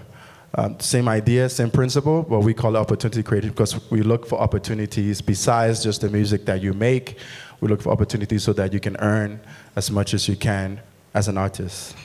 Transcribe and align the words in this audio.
Um, 0.53 0.79
same 0.79 1.09
idea, 1.09 1.50
same 1.50 1.72
principle, 1.72 2.22
but 2.22 2.41
we 2.41 2.53
call 2.53 2.75
it 2.75 2.79
opportunity 2.79 3.23
creator 3.23 3.50
because 3.50 3.89
we 3.89 4.03
look 4.03 4.27
for 4.27 4.39
opportunities 4.39 5.22
besides 5.22 5.83
just 5.83 6.02
the 6.02 6.09
music 6.09 6.45
that 6.45 6.61
you 6.61 6.73
make. 6.73 7.17
We 7.61 7.67
look 7.67 7.81
for 7.81 7.91
opportunities 7.91 8.44
so 8.44 8.53
that 8.53 8.73
you 8.73 8.79
can 8.79 8.95
earn 8.97 9.39
as 9.75 9.89
much 9.89 10.13
as 10.13 10.29
you 10.29 10.35
can 10.35 10.81
as 11.16 11.27
an 11.27 11.39
artist. 11.39 11.95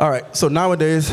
All 0.00 0.10
right, 0.10 0.24
so 0.36 0.46
nowadays, 0.46 1.12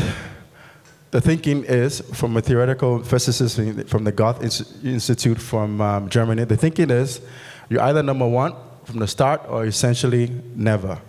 the 1.09 1.19
thinking 1.19 1.64
is 1.64 2.02
from 2.14 2.38
a 2.38 2.41
theoretical 2.41 3.03
physicist 3.03 3.55
from 3.89 4.03
the 4.03 4.11
Goethe 4.11 4.44
Institute 4.86 5.41
from 5.41 5.81
um, 5.81 6.08
Germany, 6.08 6.44
the 6.44 6.55
thinking 6.55 6.91
is 6.91 7.19
you're 7.67 7.81
either 7.81 8.03
number 8.03 8.28
one 8.28 8.53
from 8.83 9.00
the 9.00 9.08
start 9.08 9.41
or 9.47 9.66
essentially 9.66 10.30
never. 10.53 11.02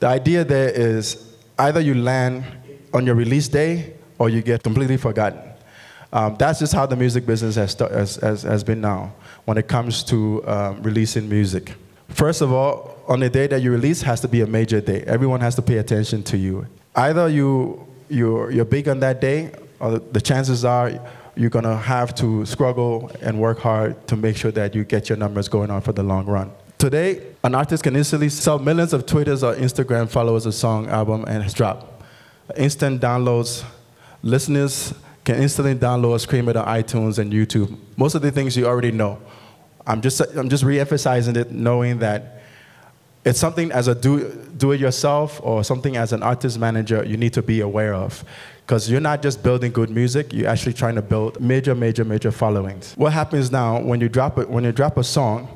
The 0.00 0.08
idea 0.08 0.44
there 0.44 0.68
is 0.68 1.34
either 1.58 1.80
you 1.80 1.94
land 1.94 2.44
on 2.92 3.06
your 3.06 3.14
release 3.14 3.48
day 3.48 3.94
or 4.18 4.28
you 4.28 4.42
get 4.42 4.62
completely 4.62 4.98
forgotten. 4.98 5.40
Um, 6.12 6.36
that's 6.38 6.58
just 6.58 6.74
how 6.74 6.84
the 6.84 6.96
music 6.96 7.24
business 7.24 7.54
has, 7.54 7.72
has, 7.72 8.16
has, 8.16 8.42
has 8.42 8.62
been 8.62 8.82
now 8.82 9.14
when 9.46 9.56
it 9.56 9.66
comes 9.66 10.04
to 10.04 10.46
um, 10.46 10.82
releasing 10.82 11.26
music. 11.26 11.72
First 12.10 12.42
of 12.42 12.52
all, 12.52 13.02
on 13.08 13.20
the 13.20 13.30
day 13.30 13.46
that 13.46 13.62
you 13.62 13.72
release 13.72 14.02
has 14.02 14.20
to 14.20 14.28
be 14.28 14.42
a 14.42 14.46
major 14.46 14.82
day. 14.82 15.04
Everyone 15.06 15.40
has 15.40 15.54
to 15.54 15.62
pay 15.62 15.78
attention 15.78 16.22
to 16.24 16.36
you 16.36 16.66
either 16.94 17.28
you, 17.28 17.86
you're, 18.08 18.50
you're 18.50 18.64
big 18.64 18.88
on 18.88 19.00
that 19.00 19.20
day, 19.20 19.52
or 19.80 19.98
the 19.98 20.20
chances 20.20 20.64
are 20.64 20.92
you're 21.34 21.50
going 21.50 21.64
to 21.64 21.76
have 21.76 22.14
to 22.16 22.44
struggle 22.44 23.10
and 23.22 23.40
work 23.40 23.58
hard 23.58 24.06
to 24.06 24.16
make 24.16 24.36
sure 24.36 24.50
that 24.50 24.74
you 24.74 24.84
get 24.84 25.08
your 25.08 25.16
numbers 25.16 25.48
going 25.48 25.70
on 25.70 25.80
for 25.80 25.92
the 25.92 26.02
long 26.02 26.26
run. 26.26 26.52
Today, 26.78 27.22
an 27.44 27.54
artist 27.54 27.82
can 27.82 27.96
instantly 27.96 28.28
sell 28.28 28.58
millions 28.58 28.92
of 28.92 29.06
Twitters 29.06 29.42
or 29.42 29.54
Instagram 29.54 30.08
followers 30.08 30.46
a 30.46 30.52
song, 30.52 30.88
album, 30.88 31.24
and 31.26 31.42
it's 31.42 31.54
dropped. 31.54 32.02
Instant 32.56 33.00
downloads. 33.00 33.64
Listeners 34.22 34.92
can 35.24 35.36
instantly 35.36 35.74
download, 35.74 36.20
stream 36.20 36.48
it 36.48 36.56
on 36.56 36.66
iTunes 36.66 37.18
and 37.18 37.32
YouTube. 37.32 37.78
Most 37.96 38.14
of 38.14 38.22
the 38.22 38.30
things 38.30 38.56
you 38.56 38.66
already 38.66 38.90
know. 38.90 39.18
I'm 39.86 40.02
just, 40.02 40.20
I'm 40.20 40.48
just 40.48 40.64
re-emphasizing 40.64 41.36
it, 41.36 41.50
knowing 41.50 42.00
that 42.00 42.41
it's 43.24 43.38
something 43.38 43.70
as 43.70 43.88
a 43.88 43.94
do, 43.94 44.30
do 44.56 44.72
it 44.72 44.80
yourself 44.80 45.40
or 45.42 45.62
something 45.62 45.96
as 45.96 46.12
an 46.12 46.22
artist 46.22 46.58
manager 46.58 47.04
you 47.04 47.16
need 47.16 47.32
to 47.34 47.42
be 47.42 47.60
aware 47.60 47.94
of. 47.94 48.24
Because 48.66 48.90
you're 48.90 49.00
not 49.00 49.22
just 49.22 49.42
building 49.42 49.72
good 49.72 49.90
music 49.90 50.32
you're 50.32 50.48
actually 50.48 50.72
trying 50.72 50.94
to 50.94 51.02
build 51.02 51.40
major 51.40 51.74
major 51.74 52.04
major 52.04 52.30
followings. 52.30 52.94
What 52.96 53.12
happens 53.12 53.50
now 53.50 53.80
when 53.80 54.00
you 54.00 54.08
drop 54.08 54.38
when 54.48 54.64
you 54.64 54.72
drop 54.72 54.96
a 54.96 55.04
song 55.04 55.48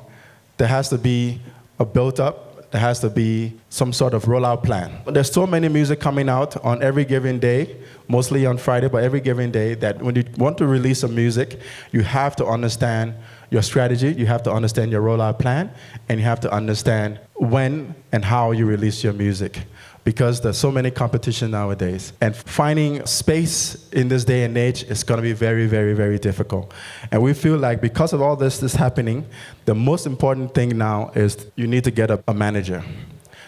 there 0.56 0.68
has 0.68 0.88
to 0.90 0.98
be 0.98 1.40
a 1.78 1.84
built 1.84 2.20
up 2.20 2.70
there 2.72 2.80
has 2.80 2.98
to 3.00 3.08
be 3.08 3.52
some 3.70 3.92
sort 3.92 4.12
of 4.12 4.24
rollout 4.24 4.64
plan. 4.64 5.00
But 5.04 5.14
there's 5.14 5.30
so 5.30 5.46
many 5.46 5.68
music 5.68 6.00
coming 6.00 6.28
out 6.28 6.56
on 6.64 6.82
every 6.82 7.04
given 7.04 7.38
day 7.38 7.76
mostly 8.08 8.46
on 8.46 8.56
friday 8.56 8.88
but 8.88 9.02
every 9.02 9.20
given 9.20 9.50
day 9.50 9.74
that 9.74 10.00
when 10.00 10.14
you 10.14 10.24
want 10.36 10.58
to 10.58 10.66
release 10.66 11.00
some 11.00 11.14
music 11.14 11.58
you 11.90 12.02
have 12.02 12.36
to 12.36 12.46
understand 12.46 13.14
your 13.50 13.62
strategy, 13.62 14.12
you 14.12 14.26
have 14.26 14.42
to 14.42 14.52
understand 14.52 14.90
your 14.90 15.02
rollout 15.02 15.38
plan, 15.38 15.70
and 16.08 16.18
you 16.18 16.26
have 16.26 16.40
to 16.40 16.52
understand 16.52 17.18
when 17.38 17.94
and 18.12 18.24
how 18.24 18.52
you 18.52 18.66
release 18.66 19.04
your 19.04 19.12
music 19.12 19.60
because 20.04 20.40
there's 20.40 20.56
so 20.56 20.70
many 20.70 20.90
competition 20.90 21.50
nowadays. 21.50 22.12
And 22.20 22.34
finding 22.34 23.04
space 23.06 23.88
in 23.90 24.08
this 24.08 24.24
day 24.24 24.44
and 24.44 24.56
age 24.56 24.84
is 24.84 25.02
going 25.02 25.18
to 25.18 25.22
be 25.22 25.32
very, 25.32 25.66
very, 25.66 25.94
very 25.94 26.18
difficult. 26.18 26.72
And 27.10 27.22
we 27.22 27.34
feel 27.34 27.56
like 27.56 27.80
because 27.80 28.12
of 28.12 28.22
all 28.22 28.36
this 28.36 28.62
is 28.62 28.74
happening, 28.74 29.26
the 29.64 29.74
most 29.74 30.06
important 30.06 30.54
thing 30.54 30.78
now 30.78 31.10
is 31.14 31.46
you 31.56 31.66
need 31.66 31.84
to 31.84 31.90
get 31.90 32.10
a, 32.10 32.22
a 32.28 32.34
manager. 32.34 32.84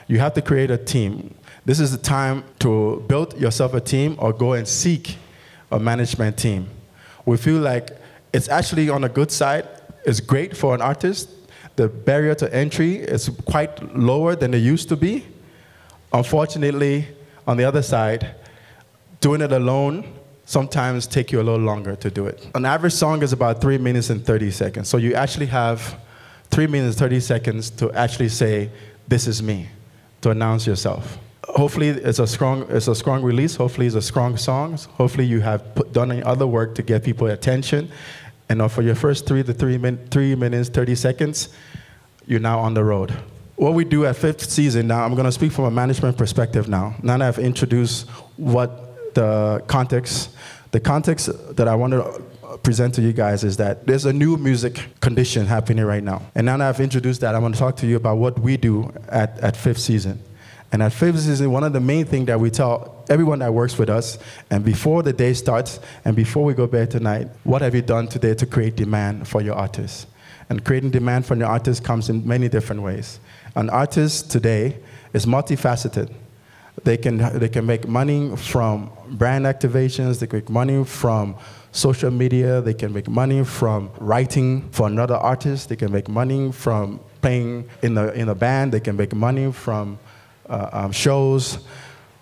You 0.08 0.18
have 0.18 0.34
to 0.34 0.42
create 0.42 0.70
a 0.70 0.78
team. 0.78 1.34
This 1.64 1.78
is 1.78 1.92
the 1.92 1.98
time 1.98 2.44
to 2.58 3.04
build 3.06 3.38
yourself 3.40 3.74
a 3.74 3.80
team 3.80 4.16
or 4.18 4.32
go 4.32 4.54
and 4.54 4.66
seek 4.66 5.16
a 5.70 5.78
management 5.78 6.38
team. 6.38 6.68
We 7.24 7.36
feel 7.36 7.60
like 7.60 7.90
it's 8.32 8.48
actually 8.48 8.90
on 8.90 9.04
a 9.04 9.08
good 9.08 9.30
side 9.30 9.68
it's 10.08 10.20
great 10.20 10.56
for 10.56 10.74
an 10.74 10.80
artist. 10.80 11.28
The 11.78 11.88
barrier 11.88 12.34
to 12.34 12.52
entry 12.52 12.96
is 12.96 13.30
quite 13.44 13.96
lower 13.96 14.34
than 14.34 14.52
it 14.52 14.58
used 14.58 14.88
to 14.88 14.96
be. 14.96 15.24
Unfortunately, 16.12 17.06
on 17.46 17.56
the 17.56 17.62
other 17.62 17.82
side, 17.82 18.34
doing 19.20 19.42
it 19.42 19.52
alone 19.52 20.12
sometimes 20.44 21.06
take 21.06 21.30
you 21.30 21.40
a 21.40 21.44
little 21.44 21.60
longer 21.60 21.94
to 21.94 22.10
do 22.10 22.26
it. 22.26 22.44
An 22.56 22.64
average 22.64 22.94
song 22.94 23.22
is 23.22 23.32
about 23.32 23.60
three 23.60 23.78
minutes 23.78 24.10
and 24.10 24.26
30 24.26 24.50
seconds. 24.50 24.88
So 24.88 24.96
you 24.96 25.14
actually 25.14 25.46
have 25.46 26.00
three 26.50 26.66
minutes, 26.66 26.98
30 26.98 27.20
seconds 27.20 27.70
to 27.70 27.92
actually 27.92 28.30
say, 28.30 28.70
this 29.06 29.28
is 29.28 29.40
me, 29.40 29.68
to 30.22 30.30
announce 30.30 30.66
yourself. 30.66 31.16
Hopefully 31.44 31.90
it's 31.90 32.18
a 32.18 32.26
strong, 32.26 32.66
it's 32.70 32.88
a 32.88 32.94
strong 32.94 33.22
release. 33.22 33.54
Hopefully 33.54 33.86
it's 33.86 33.94
a 33.94 34.02
strong 34.02 34.36
song. 34.36 34.76
Hopefully 34.94 35.26
you 35.26 35.38
have 35.42 35.76
put, 35.76 35.92
done 35.92 36.24
other 36.24 36.46
work 36.46 36.74
to 36.74 36.82
get 36.82 37.04
people 37.04 37.28
attention 37.28 37.88
and 38.48 38.70
for 38.70 38.82
your 38.82 38.94
first 38.94 39.26
three 39.26 39.42
to 39.42 39.52
three, 39.52 39.78
min- 39.78 40.08
three 40.10 40.34
minutes, 40.34 40.68
30 40.68 40.94
seconds, 40.94 41.48
you're 42.26 42.40
now 42.40 42.58
on 42.58 42.74
the 42.74 42.84
road. 42.84 43.12
What 43.56 43.74
we 43.74 43.84
do 43.84 44.06
at 44.06 44.16
fifth 44.16 44.48
season 44.50 44.86
now, 44.86 45.04
I'm 45.04 45.14
going 45.14 45.26
to 45.26 45.32
speak 45.32 45.52
from 45.52 45.64
a 45.64 45.70
management 45.70 46.16
perspective 46.16 46.68
now. 46.68 46.94
Now 47.02 47.18
that 47.18 47.26
I've 47.26 47.38
introduced 47.38 48.08
what 48.36 49.14
the 49.14 49.62
context, 49.66 50.30
the 50.70 50.80
context 50.80 51.28
that 51.56 51.66
I 51.66 51.74
want 51.74 51.92
to 51.92 52.22
present 52.62 52.94
to 52.94 53.02
you 53.02 53.12
guys 53.12 53.44
is 53.44 53.56
that 53.56 53.86
there's 53.86 54.04
a 54.04 54.12
new 54.12 54.36
music 54.36 54.80
condition 55.00 55.46
happening 55.46 55.84
right 55.84 56.02
now. 56.02 56.22
And 56.34 56.46
now 56.46 56.56
that 56.56 56.68
I've 56.68 56.80
introduced 56.80 57.20
that, 57.20 57.34
I 57.34 57.38
want 57.38 57.54
to 57.54 57.58
talk 57.58 57.76
to 57.76 57.86
you 57.86 57.96
about 57.96 58.18
what 58.18 58.38
we 58.38 58.56
do 58.56 58.92
at, 59.08 59.38
at 59.40 59.56
fifth 59.56 59.78
season. 59.78 60.22
And 60.70 60.82
at 60.82 60.92
season, 60.92 61.50
one 61.50 61.64
of 61.64 61.72
the 61.72 61.80
main 61.80 62.04
things 62.04 62.26
that 62.26 62.38
we 62.38 62.50
tell 62.50 63.04
everyone 63.08 63.38
that 63.38 63.52
works 63.54 63.78
with 63.78 63.88
us, 63.88 64.18
and 64.50 64.64
before 64.64 65.02
the 65.02 65.12
day 65.12 65.32
starts, 65.32 65.80
and 66.04 66.14
before 66.14 66.44
we 66.44 66.52
go 66.52 66.66
bed 66.66 66.90
tonight, 66.90 67.28
what 67.44 67.62
have 67.62 67.74
you 67.74 67.80
done 67.82 68.06
today 68.06 68.34
to 68.34 68.44
create 68.44 68.76
demand 68.76 69.26
for 69.26 69.40
your 69.40 69.54
artists? 69.54 70.06
And 70.50 70.64
creating 70.64 70.90
demand 70.90 71.24
for 71.26 71.36
your 71.36 71.46
artists 71.46 71.84
comes 71.84 72.10
in 72.10 72.26
many 72.26 72.48
different 72.48 72.82
ways. 72.82 73.18
An 73.54 73.70
artist 73.70 74.30
today 74.30 74.78
is 75.12 75.24
multifaceted. 75.24 76.12
They 76.84 76.96
can, 76.96 77.38
they 77.38 77.48
can 77.48 77.66
make 77.66 77.88
money 77.88 78.36
from 78.36 78.90
brand 79.10 79.46
activations, 79.46 80.20
they 80.20 80.26
can 80.26 80.38
make 80.38 80.50
money 80.50 80.84
from 80.84 81.34
social 81.72 82.10
media, 82.10 82.60
they 82.60 82.74
can 82.74 82.92
make 82.92 83.08
money 83.08 83.42
from 83.44 83.90
writing 83.98 84.68
for 84.70 84.86
another 84.86 85.16
artist, 85.16 85.70
they 85.70 85.76
can 85.76 85.90
make 85.92 86.08
money 86.08 86.52
from 86.52 87.00
playing 87.20 87.68
in 87.82 87.98
a, 87.98 88.08
in 88.08 88.28
a 88.28 88.34
band, 88.34 88.72
they 88.72 88.80
can 88.80 88.96
make 88.96 89.14
money 89.14 89.50
from 89.50 89.98
uh, 90.48 90.70
um, 90.72 90.92
shows. 90.92 91.58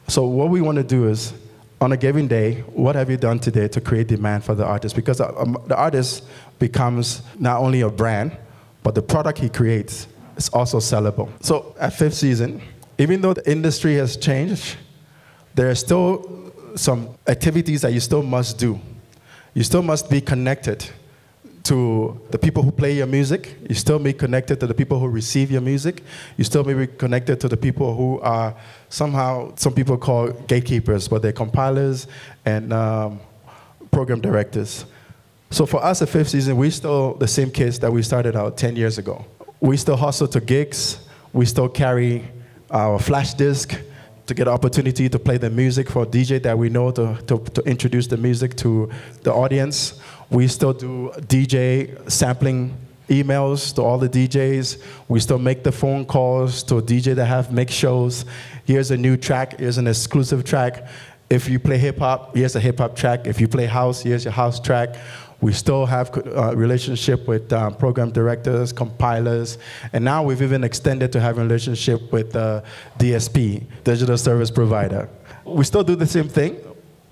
So, 0.08 0.26
what 0.26 0.50
we 0.50 0.60
want 0.60 0.76
to 0.76 0.84
do 0.84 1.08
is 1.08 1.32
on 1.80 1.92
a 1.92 1.96
given 1.96 2.26
day, 2.26 2.62
what 2.72 2.94
have 2.94 3.10
you 3.10 3.16
done 3.16 3.38
today 3.38 3.68
to 3.68 3.80
create 3.80 4.08
demand 4.08 4.44
for 4.44 4.54
the 4.54 4.64
artist? 4.64 4.96
Because 4.96 5.20
um, 5.20 5.62
the 5.66 5.76
artist 5.76 6.24
becomes 6.58 7.22
not 7.38 7.60
only 7.60 7.82
a 7.82 7.90
brand, 7.90 8.36
but 8.82 8.94
the 8.94 9.02
product 9.02 9.38
he 9.38 9.48
creates 9.48 10.06
is 10.36 10.48
also 10.50 10.78
sellable. 10.78 11.28
So 11.42 11.74
at 11.78 11.92
fifth 11.92 12.14
season, 12.14 12.62
even 12.98 13.20
though 13.20 13.34
the 13.34 13.50
industry 13.50 13.94
has 13.96 14.16
changed, 14.16 14.76
there 15.54 15.68
are 15.68 15.74
still 15.74 16.52
some 16.76 17.10
activities 17.26 17.82
that 17.82 17.92
you 17.92 18.00
still 18.00 18.22
must 18.22 18.58
do. 18.58 18.80
You 19.54 19.62
still 19.62 19.82
must 19.82 20.10
be 20.10 20.20
connected 20.20 20.88
to 21.66 22.20
the 22.30 22.38
people 22.38 22.62
who 22.62 22.70
play 22.70 22.92
your 22.92 23.06
music. 23.06 23.56
You 23.68 23.74
still 23.74 23.98
may 23.98 24.12
be 24.12 24.18
connected 24.18 24.60
to 24.60 24.66
the 24.68 24.74
people 24.74 25.00
who 25.00 25.08
receive 25.08 25.50
your 25.50 25.60
music. 25.60 26.02
You 26.36 26.44
still 26.44 26.62
may 26.62 26.74
be 26.74 26.86
connected 26.86 27.40
to 27.40 27.48
the 27.48 27.56
people 27.56 27.96
who 27.96 28.20
are 28.20 28.54
somehow, 28.88 29.52
some 29.56 29.74
people 29.74 29.98
call 29.98 30.30
gatekeepers, 30.30 31.08
but 31.08 31.22
they're 31.22 31.32
compilers 31.32 32.06
and 32.44 32.72
um, 32.72 33.20
program 33.90 34.20
directors. 34.20 34.84
So 35.50 35.66
for 35.66 35.82
us 35.82 36.02
at 36.02 36.08
fifth 36.08 36.28
season, 36.28 36.56
we 36.56 36.70
still 36.70 37.14
the 37.14 37.28
same 37.28 37.50
kids 37.50 37.80
that 37.80 37.92
we 37.92 38.02
started 38.02 38.36
out 38.36 38.56
10 38.56 38.76
years 38.76 38.98
ago. 38.98 39.24
We 39.60 39.76
still 39.76 39.96
hustle 39.96 40.28
to 40.28 40.40
gigs. 40.40 40.98
We 41.32 41.46
still 41.46 41.68
carry 41.68 42.28
our 42.70 42.98
flash 43.00 43.34
disk 43.34 43.76
to 44.26 44.34
get 44.34 44.48
an 44.48 44.54
opportunity 44.54 45.08
to 45.08 45.18
play 45.18 45.38
the 45.38 45.50
music 45.50 45.88
for 45.88 46.02
a 46.02 46.06
DJ 46.06 46.42
that 46.42 46.58
we 46.58 46.68
know 46.68 46.90
to, 46.90 47.16
to, 47.26 47.38
to 47.38 47.62
introduce 47.62 48.08
the 48.08 48.16
music 48.16 48.56
to 48.56 48.90
the 49.22 49.32
audience. 49.32 50.00
We 50.30 50.48
still 50.48 50.72
do 50.72 51.12
DJ 51.20 52.10
sampling 52.10 52.76
emails 53.08 53.74
to 53.76 53.82
all 53.82 53.98
the 53.98 54.08
DJs. 54.08 54.82
We 55.08 55.20
still 55.20 55.38
make 55.38 55.62
the 55.62 55.72
phone 55.72 56.04
calls 56.04 56.62
to 56.64 56.78
a 56.78 56.82
DJ 56.82 57.14
that 57.14 57.26
have 57.26 57.52
mix 57.52 57.72
shows. 57.72 58.24
Here's 58.64 58.90
a 58.90 58.96
new 58.96 59.16
track, 59.16 59.58
here's 59.58 59.78
an 59.78 59.86
exclusive 59.86 60.44
track. 60.44 60.86
If 61.28 61.48
you 61.48 61.58
play 61.58 61.78
hip 61.78 61.98
hop, 61.98 62.36
here's 62.36 62.54
a 62.56 62.60
hip 62.60 62.78
hop 62.78 62.94
track. 62.94 63.26
If 63.26 63.40
you 63.40 63.48
play 63.48 63.66
house, 63.66 64.02
here's 64.02 64.24
your 64.24 64.32
house 64.32 64.60
track. 64.60 64.96
We 65.40 65.52
still 65.52 65.84
have 65.86 66.16
a 66.16 66.40
uh, 66.40 66.54
relationship 66.54 67.28
with 67.28 67.52
um, 67.52 67.74
program 67.74 68.10
directors, 68.10 68.72
compilers, 68.72 69.58
and 69.92 70.04
now 70.04 70.22
we've 70.22 70.40
even 70.40 70.64
extended 70.64 71.12
to 71.12 71.20
having 71.20 71.42
a 71.42 71.44
relationship 71.44 72.10
with 72.10 72.34
uh, 72.34 72.62
DSP, 72.98 73.64
digital 73.84 74.16
service 74.16 74.50
provider. 74.50 75.10
We 75.44 75.64
still 75.64 75.84
do 75.84 75.94
the 75.94 76.06
same 76.06 76.28
thing, 76.28 76.58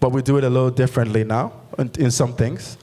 but 0.01 0.11
we 0.11 0.23
do 0.23 0.39
it 0.39 0.45
a 0.45 0.49
little 0.49 0.71
differently 0.71 1.23
now 1.23 1.53
in, 1.79 1.91
in 1.99 2.11
some 2.11 2.33
things. 2.33 2.79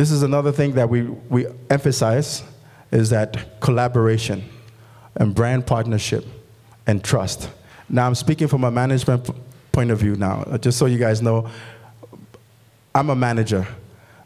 This 0.00 0.10
is 0.10 0.22
another 0.22 0.50
thing 0.50 0.72
that 0.76 0.88
we, 0.88 1.02
we 1.02 1.46
emphasize 1.68 2.42
is 2.90 3.10
that 3.10 3.60
collaboration 3.60 4.42
and 5.16 5.34
brand 5.34 5.66
partnership 5.66 6.24
and 6.86 7.04
trust. 7.04 7.50
Now 7.86 8.06
I'm 8.06 8.14
speaking 8.14 8.48
from 8.48 8.64
a 8.64 8.70
management 8.70 9.28
point 9.72 9.90
of 9.90 9.98
view 9.98 10.16
now, 10.16 10.44
uh, 10.46 10.56
just 10.56 10.78
so 10.78 10.86
you 10.86 10.96
guys 10.96 11.20
know, 11.20 11.50
I'm 12.94 13.10
a 13.10 13.14
manager. 13.14 13.68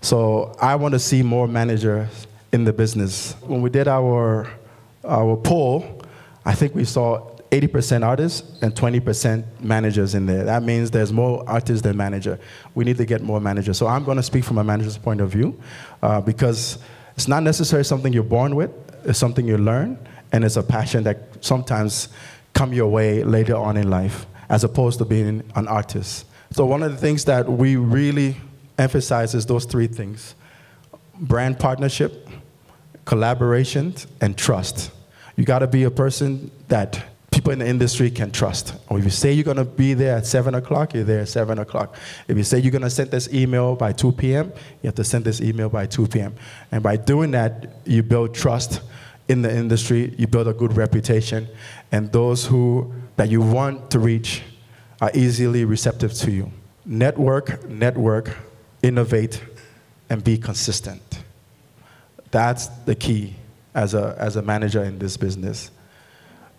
So 0.00 0.54
I 0.60 0.76
want 0.76 0.92
to 0.92 1.00
see 1.00 1.24
more 1.24 1.48
managers 1.48 2.28
in 2.52 2.62
the 2.62 2.72
business. 2.72 3.32
When 3.40 3.60
we 3.60 3.68
did 3.68 3.88
our, 3.88 4.48
our 5.02 5.36
poll, 5.36 6.02
I 6.44 6.54
think 6.54 6.76
we 6.76 6.84
saw 6.84 7.33
80% 7.54 8.04
artists 8.04 8.42
and 8.62 8.74
20% 8.74 9.44
managers 9.60 10.16
in 10.16 10.26
there. 10.26 10.42
That 10.42 10.64
means 10.64 10.90
there's 10.90 11.12
more 11.12 11.48
artists 11.48 11.82
than 11.82 11.96
manager. 11.96 12.40
We 12.74 12.84
need 12.84 12.96
to 12.96 13.04
get 13.04 13.22
more 13.22 13.40
managers. 13.40 13.78
So 13.78 13.86
I'm 13.86 14.02
going 14.02 14.16
to 14.16 14.24
speak 14.24 14.42
from 14.42 14.58
a 14.58 14.64
manager's 14.64 14.98
point 14.98 15.20
of 15.20 15.30
view 15.30 15.60
uh, 16.02 16.20
because 16.20 16.78
it's 17.16 17.28
not 17.28 17.44
necessarily 17.44 17.84
something 17.84 18.12
you're 18.12 18.24
born 18.24 18.56
with. 18.56 18.72
It's 19.04 19.20
something 19.20 19.46
you 19.46 19.56
learn, 19.56 19.98
and 20.32 20.44
it's 20.44 20.56
a 20.56 20.62
passion 20.64 21.04
that 21.04 21.44
sometimes 21.44 22.08
come 22.54 22.72
your 22.72 22.88
way 22.88 23.22
later 23.22 23.54
on 23.54 23.76
in 23.76 23.88
life, 23.88 24.26
as 24.48 24.64
opposed 24.64 24.98
to 24.98 25.04
being 25.04 25.48
an 25.54 25.68
artist. 25.68 26.26
So 26.50 26.66
one 26.66 26.82
of 26.82 26.90
the 26.90 26.98
things 26.98 27.24
that 27.26 27.48
we 27.48 27.76
really 27.76 28.36
emphasize 28.78 29.34
is 29.34 29.46
those 29.46 29.64
three 29.64 29.86
things: 29.86 30.34
brand 31.20 31.60
partnership, 31.60 32.28
collaboration, 33.04 33.94
and 34.20 34.36
trust. 34.36 34.90
You 35.36 35.44
got 35.44 35.60
to 35.60 35.66
be 35.68 35.84
a 35.84 35.90
person 35.90 36.50
that 36.68 37.13
people 37.44 37.52
in 37.52 37.58
the 37.58 37.68
industry 37.68 38.10
can 38.10 38.30
trust. 38.30 38.74
Or 38.88 38.98
if 38.98 39.04
you 39.04 39.10
say 39.10 39.30
you're 39.30 39.44
going 39.44 39.58
to 39.58 39.66
be 39.66 39.92
there 39.92 40.16
at 40.16 40.24
7 40.24 40.54
o'clock, 40.54 40.94
you're 40.94 41.04
there 41.04 41.20
at 41.20 41.28
7 41.28 41.58
o'clock. 41.58 41.94
If 42.26 42.38
you 42.38 42.42
say 42.42 42.58
you're 42.58 42.72
going 42.72 42.80
to 42.80 42.88
send 42.88 43.10
this 43.10 43.30
email 43.34 43.76
by 43.76 43.92
2 43.92 44.12
p.m., 44.12 44.50
you 44.80 44.88
have 44.88 44.94
to 44.94 45.04
send 45.04 45.26
this 45.26 45.42
email 45.42 45.68
by 45.68 45.84
2 45.84 46.06
p.m. 46.06 46.34
And 46.72 46.82
by 46.82 46.96
doing 46.96 47.32
that, 47.32 47.76
you 47.84 48.02
build 48.02 48.34
trust 48.34 48.80
in 49.28 49.42
the 49.42 49.54
industry, 49.54 50.14
you 50.16 50.26
build 50.26 50.48
a 50.48 50.54
good 50.54 50.74
reputation, 50.74 51.46
and 51.92 52.10
those 52.12 52.46
who 52.46 52.94
that 53.16 53.28
you 53.28 53.42
want 53.42 53.90
to 53.90 53.98
reach 53.98 54.42
are 55.02 55.10
easily 55.12 55.66
receptive 55.66 56.14
to 56.14 56.30
you. 56.30 56.50
Network, 56.86 57.68
network, 57.68 58.38
innovate, 58.82 59.42
and 60.08 60.24
be 60.24 60.38
consistent. 60.38 61.02
That's 62.30 62.68
the 62.86 62.94
key 62.94 63.34
as 63.74 63.92
a, 63.92 64.16
as 64.18 64.36
a 64.36 64.42
manager 64.42 64.82
in 64.82 64.98
this 64.98 65.18
business 65.18 65.70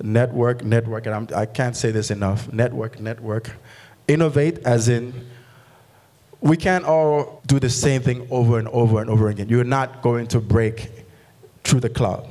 network, 0.02 0.64
network, 0.64 1.06
and 1.06 1.16
I'm, 1.16 1.28
I 1.36 1.46
can 1.46 1.68
not 1.68 1.78
say 1.78 1.92
this 1.92 2.12
enough 2.12 2.52
network, 2.52 3.00
network. 3.00 3.52
Innovate, 4.08 4.60
as 4.60 4.88
in, 4.88 5.14
we 6.42 6.58
can't 6.58 6.86
all 6.86 7.42
do 7.48 7.60
the 7.60 7.70
same 7.70 8.02
thing 8.02 8.28
over 8.30 8.60
and 8.60 8.68
over 8.68 9.02
and 9.02 9.10
over 9.10 9.30
again. 9.30 9.50
You're 9.50 9.64
not 9.64 10.02
going 10.02 10.28
to 10.28 10.40
break 10.40 10.92
through 11.64 11.80
the 11.80 11.90
cloud. 11.90 12.28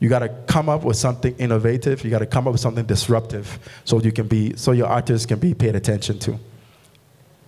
You 0.00 0.08
got 0.10 0.18
to 0.18 0.28
come 0.46 0.68
up 0.68 0.84
with 0.84 0.96
something 0.96 1.34
innovative. 1.38 2.04
You 2.04 2.10
got 2.10 2.18
to 2.18 2.26
come 2.26 2.46
up 2.46 2.52
with 2.52 2.60
something 2.60 2.84
disruptive, 2.84 3.58
so 3.84 4.00
you 4.00 4.12
can 4.12 4.28
be, 4.28 4.54
so 4.56 4.72
your 4.72 4.86
artists 4.86 5.24
can 5.24 5.38
be 5.38 5.54
paid 5.54 5.76
attention 5.76 6.18
to. 6.20 6.38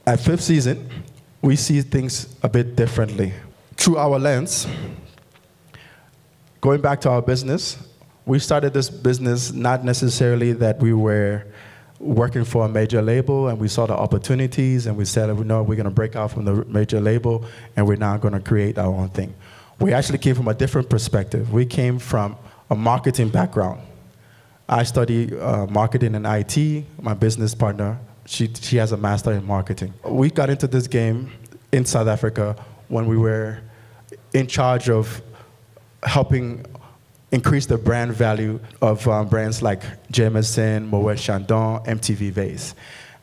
At 0.07 0.21
fifth 0.21 0.43
season, 0.43 0.89
we 1.43 1.57
see 1.57 1.83
things 1.83 2.35
a 2.43 2.49
bit 2.49 2.77
differently 2.77 3.35
through 3.77 3.99
our 3.99 4.19
lens. 4.19 4.67
Going 6.61 6.81
back 6.81 7.01
to 7.03 7.11
our 7.11 7.21
business, 7.21 7.77
we 8.27 8.41
started 8.41 8.75
this 8.75 8.91
business 8.91 9.53
not 9.53 9.85
necessarily 9.85 10.53
that 10.53 10.79
we 10.81 10.93
were 10.93 11.45
working 12.01 12.45
for 12.45 12.67
a 12.67 12.69
major 12.69 13.01
label 13.01 13.49
and 13.49 13.59
we 13.59 13.69
saw 13.69 13.87
the 13.87 13.95
opportunities 13.95 14.87
and 14.87 14.97
we 14.97 15.05
said, 15.05 15.29
no, 15.47 15.63
we're 15.63 15.77
going 15.77 15.85
to 15.85 15.91
break 15.91 16.17
out 16.17 16.31
from 16.33 16.45
the 16.45 16.65
major 16.67 17.01
label 17.01 17.45
and 17.77 17.87
we're 17.87 17.97
now 17.97 18.17
going 18.17 18.35
to 18.35 18.41
create 18.41 18.79
our 18.79 18.93
own 18.93 19.09
thing. 19.11 19.33
We 19.79 19.93
actually 19.93 20.19
came 20.19 20.35
from 20.35 20.49
a 20.49 20.55
different 20.55 20.91
perspective. 20.91 21.53
We 21.53 21.65
came 21.65 21.99
from 21.99 22.37
a 22.69 22.75
marketing 22.75 23.29
background. 23.29 23.81
I 24.69 24.83
study 24.83 25.39
uh, 25.39 25.67
marketing 25.67 26.17
and 26.17 26.27
IT. 26.27 26.85
My 27.01 27.15
business 27.15 27.55
partner, 27.55 27.99
she, 28.27 28.53
she 28.53 28.77
has 28.79 28.91
a 28.91 28.97
master 28.97 29.33
in 29.33 29.47
marketing. 29.47 29.95
We 30.05 30.31
got 30.31 30.51
into 30.51 30.67
this 30.67 30.89
game 30.89 31.31
in 31.71 31.85
South 31.85 32.09
Africa 32.09 32.57
when 32.89 33.07
we 33.07 33.17
were 33.17 33.61
in 34.35 34.49
charge 34.49 34.91
of 34.91 35.23
helping 36.03 36.67
increase 37.37 37.67
the 37.67 37.77
brand 37.77 38.13
value 38.13 38.59
of 38.81 39.07
um, 39.07 39.29
brands 39.29 39.63
like 39.63 39.83
Jameson, 40.11 40.87
Moet 40.87 41.19
Chandon, 41.19 41.85
MTV 41.85 42.33
Base. 42.35 42.75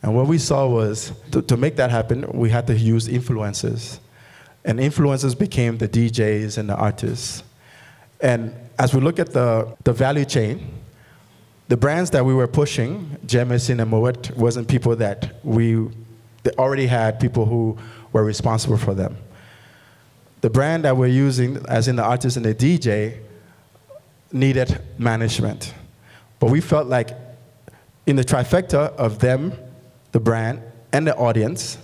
And 0.03 0.15
what 0.15 0.27
we 0.27 0.37
saw 0.37 0.67
was 0.67 1.11
to, 1.31 1.41
to 1.41 1.57
make 1.57 1.75
that 1.77 1.89
happen, 1.89 2.25
we 2.31 2.49
had 2.49 2.67
to 2.67 2.75
use 2.77 3.07
influencers. 3.07 3.99
And 4.63 4.79
influencers 4.79 5.37
became 5.37 5.77
the 5.79 5.89
DJs 5.89 6.57
and 6.59 6.69
the 6.69 6.75
artists. 6.75 7.43
And 8.21 8.53
as 8.77 8.93
we 8.93 9.01
look 9.01 9.17
at 9.17 9.33
the, 9.33 9.75
the 9.83 9.93
value 9.93 10.25
chain, 10.25 10.71
the 11.67 11.77
brands 11.77 12.11
that 12.11 12.23
we 12.23 12.33
were 12.33 12.47
pushing, 12.47 13.17
Jameson 13.25 13.79
and 13.79 13.89
Moet, 13.89 14.31
wasn't 14.37 14.67
people 14.67 14.95
that 14.97 15.43
we 15.43 15.89
they 16.43 16.51
already 16.57 16.87
had 16.87 17.21
people 17.21 17.45
who 17.45 17.77
were 18.11 18.23
responsible 18.23 18.77
for 18.77 18.93
them. 18.93 19.15
The 20.41 20.49
brand 20.49 20.83
that 20.83 20.97
we're 20.97 21.07
using, 21.07 21.65
as 21.69 21.87
in 21.87 21.95
the 21.95 22.03
artist 22.03 22.35
and 22.35 22.45
the 22.45 22.53
DJ, 22.53 23.17
needed 24.33 24.81
management. 24.97 25.73
But 26.39 26.49
we 26.49 26.59
felt 26.59 26.87
like 26.87 27.11
in 28.05 28.17
the 28.17 28.23
trifecta 28.23 28.93
of 28.95 29.19
them, 29.19 29.53
the 30.11 30.19
brand, 30.19 30.61
and 30.91 31.07
the 31.07 31.15
audience, 31.15 31.77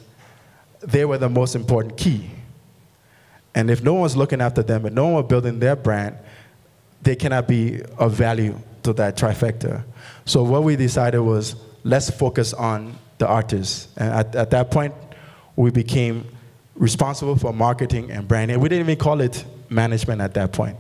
they 0.82 1.06
were 1.06 1.18
the 1.18 1.30
most 1.30 1.56
important 1.56 1.96
key. 1.96 2.30
And 3.56 3.72
if 3.72 3.82
no 3.82 3.94
one's 3.94 4.18
looking 4.18 4.42
after 4.42 4.62
them 4.62 4.86
and 4.86 4.96
no 4.96 5.08
one 5.08 5.28
building 5.28 5.60
their 5.60 5.76
brand, 5.76 6.18
they 7.02 7.16
cannot 7.16 7.48
be 7.48 7.82
of 7.98 8.14
value 8.14 8.58
to 8.84 8.94
that 8.94 9.16
trifecta. 9.18 9.84
So 10.26 10.44
what 10.44 10.64
we 10.64 10.76
decided 10.76 11.22
was 11.22 11.56
let's 11.84 12.10
focus 12.10 12.54
on 12.54 12.98
the 13.18 13.28
artists. 13.28 13.88
And 13.98 14.14
at, 14.14 14.36
at 14.36 14.50
that 14.52 14.72
point, 14.72 14.94
we 15.56 15.72
became 15.72 16.26
responsible 16.76 17.36
for 17.36 17.54
marketing 17.54 18.12
and 18.12 18.28
branding. 18.28 18.60
We 18.60 18.70
didn't 18.70 18.86
even 18.86 18.98
call 18.98 19.22
it 19.22 19.46
management 19.70 20.22
at 20.22 20.34
that 20.36 20.52
point. 20.52 20.78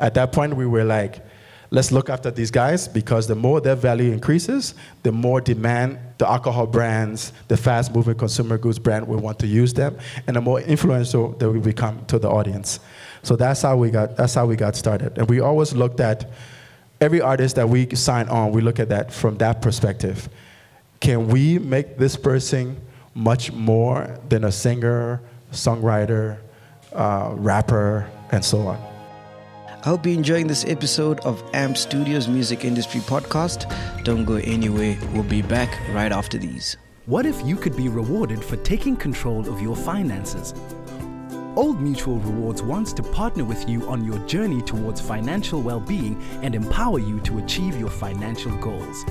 At 0.00 0.14
that 0.14 0.32
point, 0.32 0.56
we 0.56 0.66
were 0.66 0.84
like, 0.84 1.24
let's 1.70 1.92
look 1.92 2.10
after 2.10 2.30
these 2.30 2.50
guys 2.50 2.88
because 2.88 3.26
the 3.26 3.34
more 3.34 3.60
their 3.60 3.76
value 3.76 4.12
increases, 4.12 4.74
the 5.02 5.12
more 5.12 5.40
demand 5.40 5.98
the 6.18 6.28
alcohol 6.28 6.66
brands, 6.66 7.32
the 7.48 7.56
fast 7.56 7.94
moving 7.94 8.14
consumer 8.14 8.58
goods 8.58 8.78
brand 8.78 9.06
will 9.06 9.20
want 9.20 9.38
to 9.38 9.46
use 9.46 9.72
them, 9.72 9.96
and 10.26 10.36
the 10.36 10.40
more 10.40 10.60
influential 10.60 11.32
they 11.32 11.46
will 11.46 11.60
become 11.60 12.04
to 12.06 12.18
the 12.18 12.28
audience. 12.28 12.80
So 13.22 13.36
that's 13.36 13.62
how 13.62 13.76
we 13.76 13.90
got 13.90 14.16
that's 14.16 14.34
how 14.34 14.46
we 14.46 14.56
got 14.56 14.76
started. 14.76 15.16
And 15.18 15.28
we 15.28 15.40
always 15.40 15.72
looked 15.74 16.00
at 16.00 16.30
every 17.00 17.20
artist 17.20 17.56
that 17.56 17.68
we 17.68 17.94
sign 17.94 18.28
on, 18.28 18.52
we 18.52 18.60
look 18.60 18.78
at 18.78 18.88
that 18.90 19.12
from 19.12 19.38
that 19.38 19.62
perspective. 19.62 20.28
Can 21.00 21.28
we 21.28 21.58
make 21.58 21.96
this 21.96 22.16
person 22.16 22.78
much 23.14 23.52
more 23.52 24.18
than 24.28 24.44
a 24.44 24.52
singer, 24.52 25.22
songwriter, 25.52 26.38
uh, 26.92 27.32
rapper, 27.34 28.10
and 28.32 28.44
so 28.44 28.66
on? 28.68 28.89
I 29.82 29.88
hope 29.88 30.04
you're 30.04 30.14
enjoying 30.14 30.46
this 30.46 30.66
episode 30.66 31.20
of 31.20 31.42
AMP 31.54 31.74
Studios 31.74 32.28
Music 32.28 32.66
Industry 32.66 33.00
Podcast. 33.00 33.64
Don't 34.04 34.26
go 34.26 34.34
anywhere. 34.34 34.98
We'll 35.14 35.22
be 35.22 35.40
back 35.40 35.70
right 35.94 36.12
after 36.12 36.36
these. 36.36 36.76
What 37.06 37.24
if 37.24 37.42
you 37.46 37.56
could 37.56 37.74
be 37.74 37.88
rewarded 37.88 38.44
for 38.44 38.56
taking 38.56 38.94
control 38.94 39.48
of 39.48 39.62
your 39.62 39.74
finances? 39.74 40.52
Old 41.56 41.80
Mutual 41.80 42.18
Rewards 42.18 42.62
wants 42.62 42.92
to 42.92 43.02
partner 43.02 43.42
with 43.42 43.66
you 43.70 43.88
on 43.88 44.04
your 44.04 44.18
journey 44.26 44.60
towards 44.60 45.00
financial 45.00 45.62
well 45.62 45.80
being 45.80 46.22
and 46.42 46.54
empower 46.54 46.98
you 46.98 47.18
to 47.20 47.38
achieve 47.38 47.80
your 47.80 47.88
financial 47.88 48.54
goals. 48.58 49.06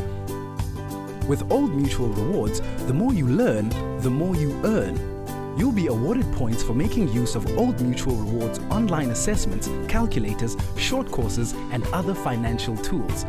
With 1.28 1.52
Old 1.52 1.74
Mutual 1.74 2.10
Rewards, 2.10 2.62
the 2.86 2.94
more 2.94 3.12
you 3.12 3.28
learn, 3.28 3.70
the 4.02 4.12
more 4.12 4.36
you 4.36 4.52
earn. 4.64 5.19
You'll 5.58 5.72
be 5.72 5.88
awarded 5.88 6.32
points 6.34 6.64
for 6.64 6.74
making 6.74 7.10
use 7.10 7.36
of 7.36 7.46
Old 7.58 7.82
Mutual 7.82 8.16
Rewards 8.16 8.60
online 8.70 9.10
assessments, 9.10 9.70
calculators, 9.88 10.56
short 10.78 11.12
courses, 11.12 11.54
and 11.72 11.86
other 11.88 12.14
financial 12.14 12.78
tools. 12.78 13.26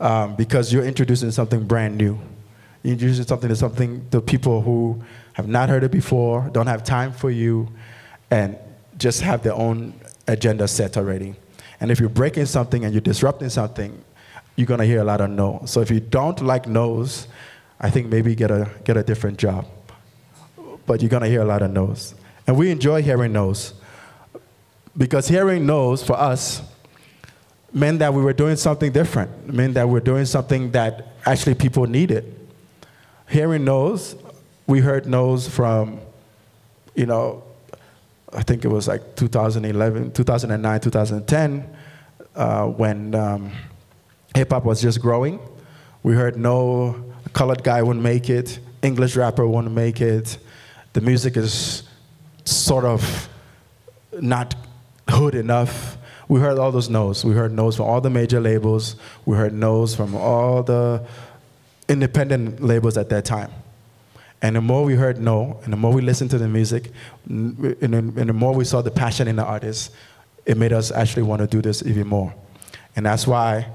um, 0.00 0.36
because 0.36 0.72
you're 0.72 0.84
introducing 0.84 1.30
something 1.30 1.64
brand 1.64 1.96
new. 1.96 2.18
You're 2.82 2.92
introducing 2.92 3.26
something 3.26 3.48
to 3.48 3.56
something 3.56 4.08
to 4.10 4.20
people 4.20 4.62
who 4.62 5.02
have 5.34 5.48
not 5.48 5.68
heard 5.68 5.84
it 5.84 5.90
before, 5.90 6.48
don't 6.52 6.66
have 6.66 6.82
time 6.82 7.12
for 7.12 7.30
you, 7.30 7.68
and 8.30 8.56
just 8.98 9.20
have 9.22 9.42
their 9.42 9.54
own 9.54 9.94
agenda 10.26 10.66
set 10.66 10.96
already. 10.96 11.34
And 11.80 11.90
if 11.90 12.00
you're 12.00 12.08
breaking 12.08 12.46
something 12.46 12.84
and 12.84 12.92
you're 12.92 13.00
disrupting 13.00 13.48
something, 13.48 14.02
you're 14.56 14.66
going 14.66 14.80
to 14.80 14.86
hear 14.86 15.00
a 15.00 15.04
lot 15.04 15.20
of 15.20 15.30
no. 15.30 15.62
So 15.66 15.80
if 15.80 15.90
you 15.90 16.00
don't 16.00 16.40
like 16.42 16.66
no's, 16.66 17.26
I 17.80 17.90
think 17.90 18.08
maybe 18.08 18.34
get 18.34 18.50
a, 18.50 18.70
get 18.84 18.96
a 18.96 19.02
different 19.02 19.38
job. 19.38 19.66
But 20.86 21.00
you're 21.00 21.08
going 21.08 21.22
to 21.22 21.28
hear 21.28 21.40
a 21.40 21.46
lot 21.46 21.62
of 21.62 21.70
no's. 21.70 22.14
And 22.46 22.58
we 22.58 22.70
enjoy 22.70 23.02
hearing 23.02 23.32
no's. 23.32 23.74
Because 24.96 25.28
hearing 25.28 25.64
no's 25.64 26.02
for 26.02 26.14
us 26.14 26.62
meant 27.72 28.00
that 28.00 28.12
we 28.12 28.22
were 28.22 28.32
doing 28.32 28.56
something 28.56 28.92
different, 28.92 29.52
meant 29.52 29.74
that 29.74 29.86
we 29.86 29.94
we're 29.94 30.00
doing 30.00 30.24
something 30.24 30.70
that 30.72 31.08
actually 31.24 31.54
people 31.54 31.86
needed. 31.86 32.36
Hearing 33.28 33.64
no's, 33.64 34.16
we 34.66 34.80
heard 34.80 35.06
no's 35.06 35.48
from, 35.48 36.00
you 36.94 37.06
know, 37.06 37.44
I 38.32 38.42
think 38.42 38.64
it 38.64 38.68
was 38.68 38.88
like 38.88 39.16
2011, 39.16 40.12
2009, 40.12 40.80
2010, 40.80 41.76
uh, 42.34 42.66
when 42.66 43.14
um, 43.14 43.52
hip 44.34 44.50
hop 44.50 44.64
was 44.64 44.80
just 44.80 45.00
growing. 45.00 45.40
We 46.02 46.14
heard 46.14 46.36
no 46.36 47.04
colored 47.32 47.62
guy 47.62 47.82
wouldn't 47.82 48.02
make 48.02 48.30
it, 48.30 48.58
English 48.82 49.16
rapper 49.16 49.46
wouldn't 49.46 49.74
make 49.74 50.00
it. 50.00 50.38
The 50.92 51.00
music 51.00 51.36
is 51.36 51.84
sort 52.44 52.84
of 52.84 53.28
not 54.20 54.54
hood 55.08 55.34
enough 55.34 55.98
we 56.30 56.38
heard 56.38 56.60
all 56.60 56.70
those 56.70 56.88
no's. 56.88 57.24
We 57.24 57.34
heard 57.34 57.52
no's 57.52 57.74
from 57.74 57.86
all 57.86 58.00
the 58.00 58.08
major 58.08 58.38
labels. 58.40 58.94
We 59.26 59.36
heard 59.36 59.52
no's 59.52 59.96
from 59.96 60.14
all 60.14 60.62
the 60.62 61.04
independent 61.88 62.62
labels 62.62 62.96
at 62.96 63.08
that 63.08 63.24
time. 63.24 63.50
And 64.40 64.54
the 64.54 64.60
more 64.60 64.84
we 64.84 64.94
heard 64.94 65.20
no, 65.20 65.58
and 65.64 65.72
the 65.72 65.76
more 65.76 65.92
we 65.92 66.02
listened 66.02 66.30
to 66.30 66.38
the 66.38 66.46
music, 66.46 66.92
and 67.28 67.74
the 67.74 68.32
more 68.32 68.54
we 68.54 68.64
saw 68.64 68.80
the 68.80 68.92
passion 68.92 69.26
in 69.26 69.34
the 69.34 69.44
artists, 69.44 69.90
it 70.46 70.56
made 70.56 70.72
us 70.72 70.92
actually 70.92 71.24
want 71.24 71.40
to 71.40 71.48
do 71.48 71.60
this 71.60 71.82
even 71.82 72.06
more. 72.06 72.32
And 72.94 73.06
that's 73.06 73.26
why 73.26 73.66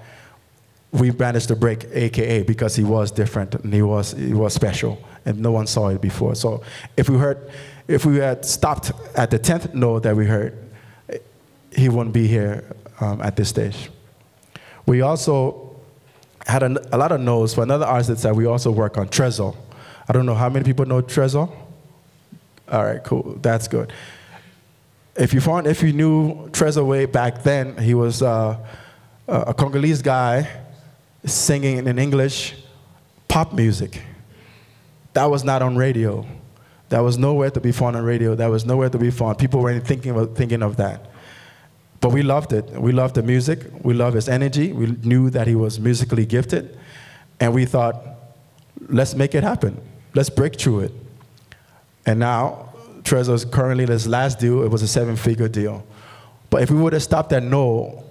we 0.93 1.11
managed 1.11 1.49
to 1.49 1.57
break 1.57 1.83
AKA 1.91 2.43
because 2.43 2.73
he 2.73 2.85
was 2.85 3.11
different 3.11 3.53
and 3.55 3.73
he 3.73 3.81
was, 3.81 4.13
he 4.13 4.33
was 4.33 4.53
special 4.53 4.97
and 5.25 5.39
no 5.39 5.51
one 5.51 5.67
saw 5.67 5.89
it 5.89 5.99
before. 5.99 6.35
So 6.35 6.63
if 6.95 7.09
we 7.09 7.17
heard, 7.17 7.51
if 7.89 8.05
we 8.05 8.15
had 8.15 8.45
stopped 8.45 8.93
at 9.13 9.29
the 9.29 9.39
10th 9.39 9.73
no 9.73 9.99
that 9.99 10.15
we 10.15 10.25
heard, 10.25 10.64
he 11.75 11.89
wouldn't 11.89 12.13
be 12.13 12.27
here 12.27 12.75
um, 12.99 13.21
at 13.21 13.35
this 13.35 13.49
stage. 13.49 13.89
We 14.85 15.01
also 15.01 15.75
had 16.45 16.63
a, 16.63 16.95
a, 16.95 16.97
lot 16.97 17.11
of 17.11 17.19
no's 17.19 17.53
for 17.53 17.63
another 17.63 17.85
artist 17.85 18.23
that 18.23 18.35
we 18.35 18.45
also 18.45 18.71
work 18.71 18.97
on, 18.97 19.09
Trezor. 19.09 19.55
I 20.07 20.13
don't 20.13 20.25
know 20.25 20.35
how 20.35 20.49
many 20.49 20.63
people 20.63 20.85
know 20.85 21.01
Trezor. 21.01 21.51
All 22.71 22.83
right, 22.83 23.03
cool. 23.03 23.37
That's 23.41 23.67
good. 23.67 23.91
If 25.15 25.33
you 25.33 25.41
found, 25.41 25.67
if 25.67 25.81
you 25.81 25.93
knew 25.93 26.49
Trezor 26.49 26.85
way 26.85 27.05
back 27.05 27.43
then, 27.43 27.77
he 27.77 27.93
was 27.93 28.21
uh, 28.21 28.57
a 29.27 29.53
Congolese 29.53 30.01
guy 30.01 30.49
singing 31.25 31.87
in 31.87 31.99
English 31.99 32.55
pop 33.27 33.53
music. 33.53 34.01
That 35.13 35.25
was 35.25 35.43
not 35.43 35.61
on 35.61 35.75
radio. 35.77 36.25
That 36.89 36.99
was 36.99 37.17
nowhere 37.17 37.49
to 37.49 37.59
be 37.59 37.71
found 37.71 37.95
on 37.95 38.03
radio. 38.03 38.35
That 38.35 38.47
was 38.47 38.65
nowhere 38.65 38.89
to 38.89 38.97
be 38.97 39.09
found. 39.09 39.37
People 39.37 39.61
weren't 39.61 39.85
thinking 39.85 40.15
of, 40.15 40.35
thinking 40.35 40.61
of 40.61 40.77
that. 40.77 41.09
But 42.01 42.11
we 42.11 42.21
loved 42.21 42.53
it. 42.53 42.69
We 42.69 42.91
loved 42.91 43.15
the 43.15 43.23
music. 43.23 43.59
We 43.81 43.93
loved 43.93 44.15
his 44.15 44.29
energy. 44.29 44.73
We 44.73 44.87
knew 45.03 45.29
that 45.31 45.47
he 45.47 45.55
was 45.55 45.79
musically 45.79 46.25
gifted. 46.25 46.77
And 47.39 47.53
we 47.53 47.65
thought, 47.65 48.01
let's 48.89 49.15
make 49.15 49.33
it 49.35 49.43
happen. 49.43 49.79
Let's 50.13 50.29
break 50.29 50.59
through 50.59 50.81
it. 50.81 50.91
And 52.05 52.19
now, 52.19 52.73
Trezor's 53.03 53.45
currently 53.45 53.85
his 53.85 54.07
last 54.07 54.39
deal, 54.39 54.63
it 54.63 54.69
was 54.69 54.81
a 54.81 54.87
seven 54.87 55.15
figure 55.15 55.47
deal. 55.47 55.85
But 56.49 56.61
if 56.61 56.71
we 56.71 56.77
would 56.77 56.93
have 56.93 57.03
stopped 57.03 57.33
at 57.33 57.43
no 57.43 58.03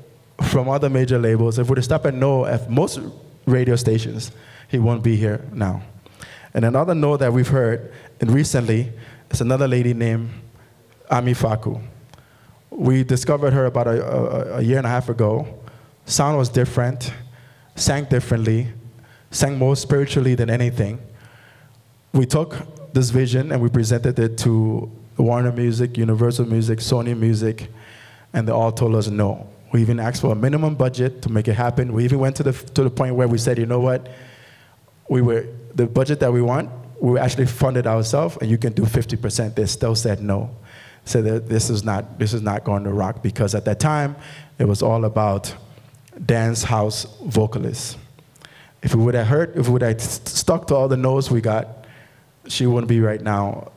from 0.51 0.69
other 0.69 0.91
major 0.91 1.19
labels, 1.19 1.59
if 1.59 1.67
we 1.67 1.71
would 1.71 1.79
have 1.79 1.85
stopped 1.85 2.07
at 2.07 2.15
no 2.15 2.45
at 2.45 2.71
most 2.71 3.01
radio 3.47 3.77
stations, 3.77 4.33
he 4.69 4.79
won't 4.79 5.03
be 5.03 5.17
here 5.17 5.45
now. 5.53 5.83
And 6.53 6.65
another 6.65 6.95
no 6.95 7.17
that 7.17 7.33
we've 7.33 7.49
heard, 7.49 7.93
and 8.21 8.31
recently, 8.31 8.93
is 9.31 9.41
another 9.41 9.67
lady 9.67 9.95
named 9.95 10.31
Ami 11.11 11.35
Faku. 11.35 11.81
We 12.77 13.05
discovered 13.05 13.53
her 13.53 13.67
about 13.67 13.87
a, 13.87 14.05
a, 14.05 14.59
a 14.59 14.63
year 14.63 14.79
and 14.79 14.87
a 14.87 14.91
half 14.91 15.09
ago. 15.09 15.47
Sound 16.07 16.37
was 16.37 16.49
different, 16.49 17.13
sang 17.77 18.07
differently, 18.07 18.73
sang 19.31 19.57
more 19.59 19.77
spiritually 19.77 20.35
than 20.35 20.51
anything. 20.51 20.99
We 22.13 22.27
took 22.27 22.57
this 22.93 23.11
vision 23.11 23.53
and 23.53 23.63
we 23.63 23.69
presented 23.69 24.19
it 24.19 24.37
to 24.39 24.91
Warner 25.17 25.53
Music, 25.53 25.97
Universal 25.97 26.47
Music, 26.47 26.81
Sony 26.81 27.17
Music, 27.17 27.69
and 28.33 28.49
they 28.49 28.53
all 28.53 28.73
told 28.73 28.97
us 28.97 29.09
no. 29.09 29.49
We 29.73 29.81
even 29.81 30.01
asked 30.01 30.21
for 30.21 30.33
a 30.33 30.37
minimum 30.37 30.75
budget 30.75 31.23
to 31.23 31.31
make 31.31 31.47
it 31.47 31.55
happen. 31.55 31.93
We 31.93 32.05
even 32.05 32.19
went 32.19 32.37
to 32.37 32.43
the, 32.43 32.53
to 32.53 32.85
the 32.85 32.91
point 32.91 33.15
where 33.15 33.29
we 33.29 33.39
said, 33.39 33.59
you 33.59 33.67
know 33.67 33.81
what, 33.81 34.09
we 35.09 35.23
were, 35.23 35.47
the 35.75 35.87
budget 35.87 36.21
that 36.21 36.33
we 36.33 36.43
want, 36.43 36.71
we 37.01 37.19
actually 37.19 37.47
funded 37.47 37.87
ourselves, 37.87 38.37
and 38.41 38.51
you 38.51 38.59
can 38.59 38.73
do 38.73 38.83
50%. 38.83 39.55
They 39.55 39.67
still 39.67 39.95
said 39.95 40.23
no. 40.23 40.51
Said 41.05 41.25
that 41.25 41.49
this 41.49 41.71
is 41.71 41.85
not, 41.85 42.19
this 42.19 42.33
is 42.33 42.43
not 42.43 42.65
going 42.65 42.85
to 42.85 42.93
rock 42.93 43.23
because 43.23 43.55
at 43.55 43.65
that 43.67 43.79
time, 43.79 44.17
it 44.59 44.67
was 44.67 44.83
all 44.83 45.05
about 45.05 45.55
dance 46.25 46.63
house 46.63 47.07
vocalists. 47.25 47.97
If 48.83 48.95
we 48.95 49.03
would 49.03 49.15
have 49.15 49.27
heard, 49.27 49.57
if 49.57 49.67
we 49.67 49.75
would 49.75 49.83
have 49.83 50.01
stuck 50.01 50.67
to 50.69 50.75
all 50.75 50.89
the 50.89 50.97
notes 50.97 51.31
we 51.31 51.41
got, 51.41 51.87
she 52.47 52.67
wouldn't 52.67 52.89
be 52.89 53.01
right 53.01 53.21
now 53.21 53.73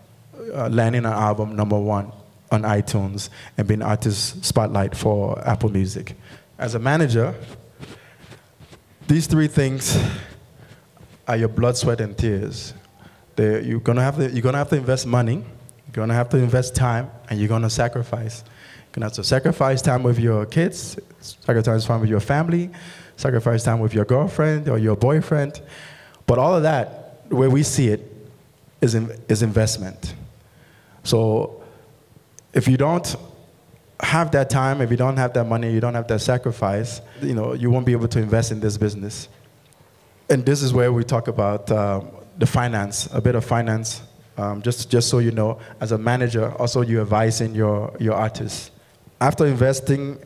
uh, 0.53 0.69
landing 0.69 1.05
an 1.05 1.13
album 1.13 1.55
number 1.55 1.79
one 1.79 2.11
on 2.51 2.61
iTunes 2.63 3.29
and 3.57 3.67
being 3.67 3.81
artist 3.81 4.43
spotlight 4.43 4.95
for 4.95 5.41
Apple 5.47 5.69
Music. 5.69 6.15
As 6.57 6.75
a 6.75 6.79
manager, 6.79 7.33
these 9.07 9.27
three 9.27 9.47
things 9.47 9.97
are 11.27 11.37
your 11.37 11.49
blood, 11.49 11.77
sweat, 11.77 12.01
and 12.01 12.17
tears. 12.17 12.73
They're, 13.35 13.61
you're 13.61 13.79
gonna 13.79 14.01
have 14.01 14.17
to, 14.17 14.29
you're 14.31 14.41
gonna 14.41 14.57
have 14.57 14.69
to 14.69 14.77
invest 14.77 15.05
money, 15.05 15.43
you're 15.87 15.93
gonna 15.93 16.13
have 16.13 16.29
to 16.29 16.37
invest 16.37 16.75
time, 16.75 17.09
and 17.29 17.39
you're 17.39 17.49
gonna 17.49 17.69
sacrifice. 17.69 18.43
You're 18.45 18.93
gonna 18.93 19.05
have 19.07 19.13
to 19.13 19.23
sacrifice 19.23 19.81
time 19.81 20.03
with 20.03 20.19
your 20.19 20.45
kids, 20.45 20.99
sacrifice 21.21 21.85
time 21.85 22.01
with 22.01 22.09
your 22.09 22.19
family, 22.19 22.69
sacrifice 23.15 23.63
time 23.63 23.79
with 23.79 23.93
your 23.93 24.05
girlfriend 24.05 24.69
or 24.69 24.77
your 24.77 24.95
boyfriend. 24.95 25.61
But 26.25 26.37
all 26.37 26.55
of 26.55 26.63
that, 26.63 27.21
way 27.29 27.47
we 27.47 27.63
see 27.63 27.87
it, 27.87 28.13
is, 28.81 28.95
in, 28.95 29.11
is 29.27 29.41
investment. 29.41 30.13
So 31.03 31.63
if 32.53 32.67
you 32.67 32.77
don't 32.77 33.15
have 33.99 34.31
that 34.31 34.49
time, 34.49 34.81
if 34.81 34.91
you 34.91 34.97
don't 34.97 35.17
have 35.17 35.33
that 35.33 35.45
money, 35.45 35.71
you 35.71 35.79
don't 35.79 35.95
have 35.95 36.07
that 36.07 36.19
sacrifice, 36.19 37.01
you 37.21 37.33
know, 37.33 37.53
you 37.53 37.71
won't 37.71 37.85
be 37.85 37.93
able 37.93 38.07
to 38.09 38.19
invest 38.19 38.51
in 38.51 38.59
this 38.59 38.77
business. 38.77 39.29
And 40.29 40.45
this 40.45 40.61
is 40.61 40.73
where 40.73 40.91
we 40.91 41.03
talk 41.03 41.27
about 41.27 41.71
um, 41.71 42.09
the 42.37 42.45
finance, 42.45 43.07
a 43.11 43.21
bit 43.21 43.35
of 43.35 43.45
finance. 43.45 44.01
Um, 44.37 44.61
just, 44.61 44.91
just 44.91 45.09
so 45.09 45.17
you 45.17 45.31
know, 45.31 45.59
as 45.81 45.91
a 45.91 45.97
manager, 45.97 46.51
also 46.53 46.81
you're 46.81 47.01
advising 47.01 47.55
your, 47.55 47.95
your 47.99 48.13
artists. 48.13 48.69
After 49.19 49.47
investing 49.47 50.19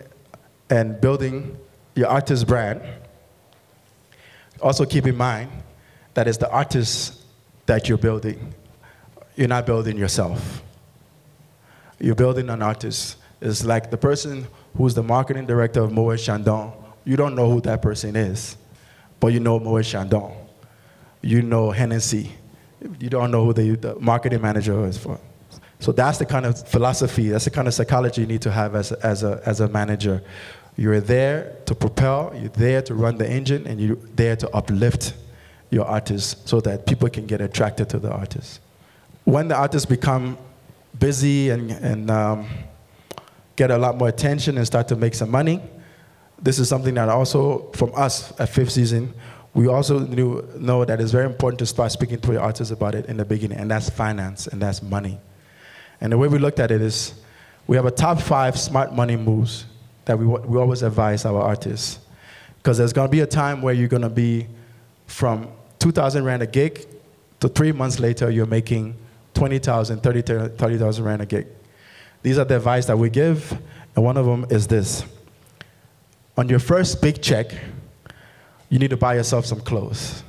and 0.70 1.00
building 1.00 1.58
your 1.96 2.08
artist 2.08 2.46
brand, 2.46 2.82
also 4.62 4.86
keep 4.86 5.08
in 5.08 5.16
mind 5.16 5.50
that 6.14 6.28
it's 6.28 6.38
the 6.38 6.50
artist 6.50 7.22
that 7.66 7.88
you're 7.88 7.98
building. 7.98 8.54
You're 9.36 9.48
not 9.48 9.66
building 9.66 9.98
yourself. 9.98 10.62
You're 12.00 12.16
building 12.16 12.50
an 12.50 12.62
artist. 12.62 13.18
It's 13.42 13.64
like 13.64 13.92
the 13.92 13.98
person 13.98 14.46
who's 14.76 14.94
the 14.94 15.04
marketing 15.04 15.46
director 15.46 15.82
of 15.82 15.92
Moet 15.92 16.20
Chandon. 16.20 16.74
You 17.06 17.16
don't 17.16 17.36
know 17.36 17.50
who 17.50 17.62
that 17.62 17.82
person 17.82 18.16
is, 18.16 18.58
but 19.20 19.28
you 19.28 19.40
know 19.40 19.58
Moet 19.58 19.86
Chandon. 19.86 20.34
You 21.22 21.42
know 21.42 21.72
Hennessy. 21.72 22.32
You 23.00 23.10
don't 23.10 23.32
know 23.32 23.46
who 23.46 23.54
the, 23.54 23.76
the 23.76 23.96
marketing 24.00 24.42
manager 24.42 24.86
is 24.86 24.98
for. 24.98 25.20
So 25.80 25.92
that's 25.92 26.20
the 26.20 26.26
kind 26.26 26.46
of 26.46 26.68
philosophy, 26.68 27.30
that's 27.30 27.46
the 27.46 27.52
kind 27.52 27.68
of 27.68 27.74
psychology 27.74 28.22
you 28.22 28.28
need 28.28 28.42
to 28.44 28.52
have 28.52 28.76
as 28.76 28.92
as 28.92 29.24
a, 29.24 29.42
as 29.46 29.60
a 29.60 29.68
manager. 29.68 30.22
You're 30.78 31.02
there 31.02 31.58
to 31.66 31.76
propel, 31.76 32.32
you're 32.36 32.50
there 32.50 32.82
to 32.84 32.94
run 32.96 33.18
the 33.18 33.30
engine, 33.30 33.68
and 33.68 33.80
you're 33.80 33.98
there 34.16 34.36
to 34.38 34.50
uplift 34.56 35.14
your 35.70 35.86
artists 35.86 36.50
so 36.50 36.62
that 36.62 36.86
people 36.86 37.10
can 37.10 37.26
get 37.26 37.42
attracted 37.42 37.90
to 37.90 38.00
the 38.00 38.12
artists. 38.12 38.60
When 39.24 39.48
the 39.48 39.56
artists 39.56 39.86
become 39.86 40.38
busy 41.00 41.50
and, 41.50 41.72
and 41.72 42.12
um, 42.12 42.48
get 43.56 43.72
a 43.72 43.78
lot 43.78 43.98
more 43.98 44.08
attention 44.08 44.58
and 44.58 44.68
start 44.68 44.88
to 44.90 44.96
make 44.96 45.14
some 45.14 45.32
money, 45.32 45.62
this 46.42 46.60
is 46.60 46.68
something 46.68 46.94
that 46.96 47.10
also, 47.10 47.72
from 47.74 47.92
us 47.96 48.34
at 48.40 48.50
Fifth 48.50 48.72
Season, 48.72 49.14
we 49.54 49.68
also 49.68 50.00
know 50.00 50.86
that 50.86 51.02
it's 51.02 51.12
very 51.12 51.26
important 51.26 51.60
to 51.60 51.66
start 51.66 51.92
speaking 51.92 52.20
to 52.22 52.34
your 52.34 52.42
artists 52.42 52.72
about 52.72 52.96
it 52.96 53.06
in 53.08 53.18
the 53.18 53.26
beginning, 53.26 53.58
and 53.58 53.70
that's 53.70 53.90
finance 53.90 54.48
and 54.48 54.62
that's 54.62 54.82
money. 54.82 55.20
And 56.00 56.14
the 56.14 56.18
way 56.18 56.28
we 56.28 56.40
looked 56.40 56.60
at 56.60 56.72
it 56.72 56.82
is 56.82 57.14
we 57.68 57.76
have 57.76 57.86
a 57.86 57.92
top 57.92 58.20
five 58.20 58.58
smart 58.58 58.94
money 58.94 59.18
moves 59.18 59.66
that 60.06 60.18
we, 60.18 60.26
we 60.26 60.58
always 60.58 60.84
advise 60.84 61.26
our 61.26 61.42
artists. 61.42 62.00
Because 62.58 62.78
there's 62.78 62.94
going 62.94 63.08
to 63.08 63.12
be 63.12 63.22
a 63.22 63.28
time 63.28 63.62
where 63.62 63.74
you're 63.74 63.88
going 63.88 64.02
to 64.02 64.10
be 64.10 64.48
from 65.06 65.50
2,000 65.80 66.24
Rand 66.24 66.44
a 66.44 66.48
gig 66.48 66.88
to 67.42 67.50
three 67.50 67.72
months 67.72 68.00
later, 68.00 68.30
you're 68.30 68.46
making 68.46 68.96
20,000, 69.34 70.02
30,000 70.02 70.58
30, 70.58 71.02
Rand 71.02 71.22
a 71.22 71.26
gig. 71.26 71.48
These 72.22 72.38
are 72.38 72.46
the 72.46 72.56
advice 72.56 72.86
that 72.86 72.98
we 72.98 73.10
give, 73.10 73.58
and 73.96 74.06
one 74.06 74.16
of 74.16 74.26
them 74.26 74.46
is 74.50 74.68
this. 74.68 75.04
On 76.38 76.48
your 76.48 76.60
first 76.60 77.02
big 77.02 77.22
check, 77.22 77.52
you 78.72 78.80
need 78.80 78.90
to 78.90 78.98
buy 78.98 79.16
yourself 79.16 79.46
some 79.46 79.60
clothes. 79.60 80.24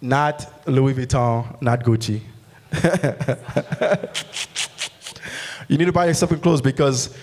Not 0.00 0.66
Louis 0.66 0.94
Vuitton, 0.94 1.60
not 1.60 1.84
Gucci. 1.84 2.22
you 5.68 5.76
need 5.76 5.84
to 5.84 5.92
buy 5.92 6.06
yourself 6.06 6.30
some 6.30 6.40
clothes 6.40 6.62
because 6.62 7.14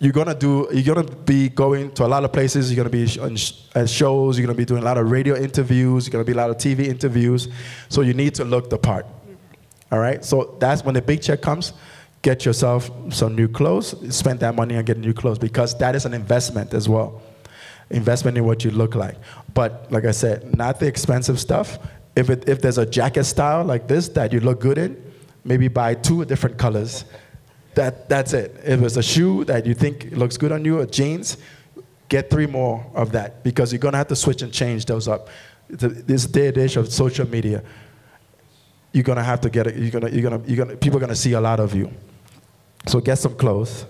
you're 0.00 0.12
gonna 0.12 0.34
do 0.34 0.68
you're 0.72 0.94
gonna 0.94 1.04
be 1.04 1.48
going 1.48 1.92
to 1.92 2.04
a 2.04 2.08
lot 2.08 2.24
of 2.24 2.32
places. 2.32 2.72
You're 2.72 2.84
gonna 2.84 2.90
be 2.90 3.04
at 3.76 3.88
shows. 3.88 4.36
You're 4.36 4.46
gonna 4.48 4.56
be 4.56 4.64
doing 4.64 4.82
a 4.82 4.84
lot 4.84 4.98
of 4.98 5.08
radio 5.08 5.36
interviews. 5.36 6.06
You're 6.06 6.12
gonna 6.12 6.24
be 6.24 6.32
a 6.32 6.36
lot 6.36 6.50
of 6.50 6.56
tv 6.56 6.88
interviews. 6.88 7.48
So 7.88 8.00
you 8.00 8.12
need 8.12 8.34
to 8.36 8.44
look 8.44 8.70
the 8.70 8.78
part. 8.78 9.06
All 9.92 10.00
right? 10.00 10.24
So 10.24 10.56
that's 10.58 10.84
when 10.84 10.94
the 10.94 11.02
big 11.02 11.22
check 11.22 11.42
comes. 11.42 11.74
Get 12.22 12.44
yourself 12.44 12.90
some 13.10 13.36
new 13.36 13.46
clothes. 13.46 13.94
Spend 14.14 14.40
that 14.40 14.56
money 14.56 14.76
on 14.76 14.84
getting 14.84 15.02
new 15.02 15.14
clothes 15.14 15.38
because 15.38 15.78
that 15.78 15.94
is 15.94 16.06
an 16.06 16.12
investment 16.12 16.74
as 16.74 16.88
well 16.88 17.22
investment 17.90 18.36
in 18.36 18.44
what 18.44 18.64
you 18.64 18.70
look 18.70 18.94
like 18.94 19.16
but 19.54 19.90
like 19.90 20.04
i 20.04 20.10
said 20.10 20.56
not 20.56 20.78
the 20.78 20.86
expensive 20.86 21.38
stuff 21.40 21.78
if, 22.16 22.28
it, 22.28 22.48
if 22.48 22.60
there's 22.60 22.78
a 22.78 22.86
jacket 22.86 23.24
style 23.24 23.64
like 23.64 23.88
this 23.88 24.08
that 24.08 24.32
you 24.32 24.40
look 24.40 24.60
good 24.60 24.78
in 24.78 25.00
maybe 25.44 25.68
buy 25.68 25.94
two 25.94 26.24
different 26.24 26.56
colors 26.58 27.04
that, 27.74 28.08
that's 28.08 28.32
it. 28.32 28.60
If 28.64 28.82
it's 28.82 28.96
a 28.96 29.02
shoe 29.02 29.44
that 29.44 29.64
you 29.64 29.74
think 29.74 30.10
looks 30.12 30.36
good 30.36 30.52
on 30.52 30.64
you, 30.64 30.80
or 30.80 30.86
jeans, 30.86 31.36
get 32.08 32.28
three 32.28 32.46
more 32.46 32.84
of 32.94 33.12
that 33.12 33.44
because 33.44 33.72
you're 33.72 33.78
gonna 33.78 33.96
have 33.96 34.08
to 34.08 34.16
switch 34.16 34.42
and 34.42 34.52
change 34.52 34.84
those 34.86 35.06
up. 35.06 35.28
This 35.68 36.26
day 36.26 36.48
and 36.48 36.58
age 36.58 36.76
of 36.76 36.92
social 36.92 37.28
media, 37.28 37.62
you're 38.92 39.04
gonna 39.04 39.22
have 39.22 39.40
to 39.42 39.50
get 39.50 39.68
it. 39.68 39.76
You're 39.76 39.90
gonna, 39.90 40.08
you're 40.10 40.28
gonna, 40.28 40.42
you're 40.46 40.56
gonna. 40.56 40.76
People 40.76 40.98
are 40.98 41.00
gonna 41.00 41.14
see 41.14 41.32
a 41.32 41.40
lot 41.40 41.60
of 41.60 41.74
you. 41.74 41.92
So 42.86 43.00
get 43.00 43.18
some 43.18 43.36
clothes. 43.36 43.86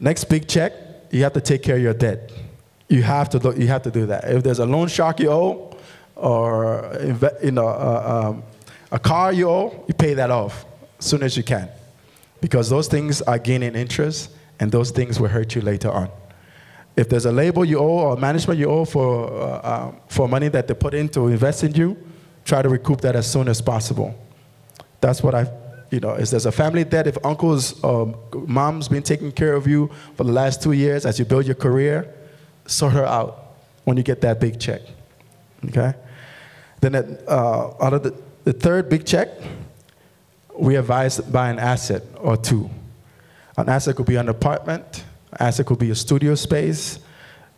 Next 0.00 0.24
big 0.24 0.48
check, 0.48 0.72
you 1.10 1.22
have 1.22 1.32
to 1.34 1.40
take 1.40 1.62
care 1.62 1.76
of 1.76 1.82
your 1.82 1.94
debt. 1.94 2.32
You 2.88 3.02
have 3.02 3.28
to 3.30 3.38
look, 3.38 3.56
You 3.56 3.66
have 3.68 3.82
to 3.82 3.90
do 3.90 4.06
that. 4.06 4.24
If 4.24 4.42
there's 4.42 4.60
a 4.60 4.66
loan 4.66 4.88
shark 4.88 5.20
you 5.20 5.30
owe, 5.30 5.76
or 6.14 6.96
you 7.42 7.50
know, 7.50 7.68
uh, 7.68 8.30
um, 8.30 8.42
a 8.90 8.98
car 8.98 9.32
you 9.32 9.48
owe, 9.48 9.84
you 9.86 9.94
pay 9.94 10.14
that 10.14 10.30
off 10.30 10.64
as 10.98 11.04
soon 11.04 11.22
as 11.22 11.36
you 11.36 11.42
can 11.42 11.68
because 12.40 12.70
those 12.70 12.88
things 12.88 13.22
are 13.22 13.38
gaining 13.38 13.74
interest 13.74 14.30
and 14.60 14.72
those 14.72 14.90
things 14.90 15.20
will 15.20 15.28
hurt 15.28 15.54
you 15.54 15.60
later 15.60 15.90
on. 15.90 16.08
If 16.96 17.08
there's 17.08 17.26
a 17.26 17.32
label 17.32 17.64
you 17.64 17.78
owe 17.78 17.98
or 18.10 18.16
management 18.16 18.58
you 18.58 18.70
owe 18.70 18.84
for, 18.84 19.30
uh, 19.30 19.46
uh, 19.58 19.92
for 20.08 20.28
money 20.28 20.48
that 20.48 20.66
they 20.66 20.74
put 20.74 20.94
in 20.94 21.08
to 21.10 21.28
invest 21.28 21.62
in 21.64 21.74
you, 21.74 21.96
try 22.44 22.62
to 22.62 22.68
recoup 22.68 23.02
that 23.02 23.16
as 23.16 23.30
soon 23.30 23.48
as 23.48 23.60
possible. 23.60 24.14
That's 25.00 25.22
what 25.22 25.34
I, 25.34 25.50
you 25.90 26.00
know, 26.00 26.14
if 26.14 26.30
there's 26.30 26.46
a 26.46 26.52
family 26.52 26.84
debt, 26.84 27.06
if 27.06 27.18
uncles 27.24 27.82
or 27.82 28.16
mom's 28.46 28.88
been 28.88 29.02
taking 29.02 29.30
care 29.32 29.54
of 29.54 29.66
you 29.66 29.90
for 30.14 30.24
the 30.24 30.32
last 30.32 30.62
two 30.62 30.72
years 30.72 31.04
as 31.04 31.18
you 31.18 31.26
build 31.26 31.44
your 31.44 31.54
career, 31.54 32.14
sort 32.66 32.92
her 32.92 33.04
out 33.04 33.56
when 33.84 33.96
you 33.96 34.02
get 34.02 34.20
that 34.22 34.40
big 34.40 34.58
check. 34.58 34.82
Okay? 35.66 35.94
Then 36.80 36.94
at, 36.94 37.28
uh, 37.28 37.74
out 37.80 37.94
of 37.94 38.02
the, 38.02 38.14
the 38.44 38.52
third 38.52 38.88
big 38.88 39.06
check, 39.06 39.28
we 40.58 40.76
advise 40.76 41.20
buy 41.20 41.50
an 41.50 41.58
asset 41.58 42.02
or 42.20 42.36
two. 42.36 42.70
An 43.56 43.68
asset 43.68 43.96
could 43.96 44.06
be 44.06 44.16
an 44.16 44.28
apartment, 44.28 45.04
an 45.32 45.46
asset 45.46 45.66
could 45.66 45.78
be 45.78 45.90
a 45.90 45.94
studio 45.94 46.34
space, 46.34 46.98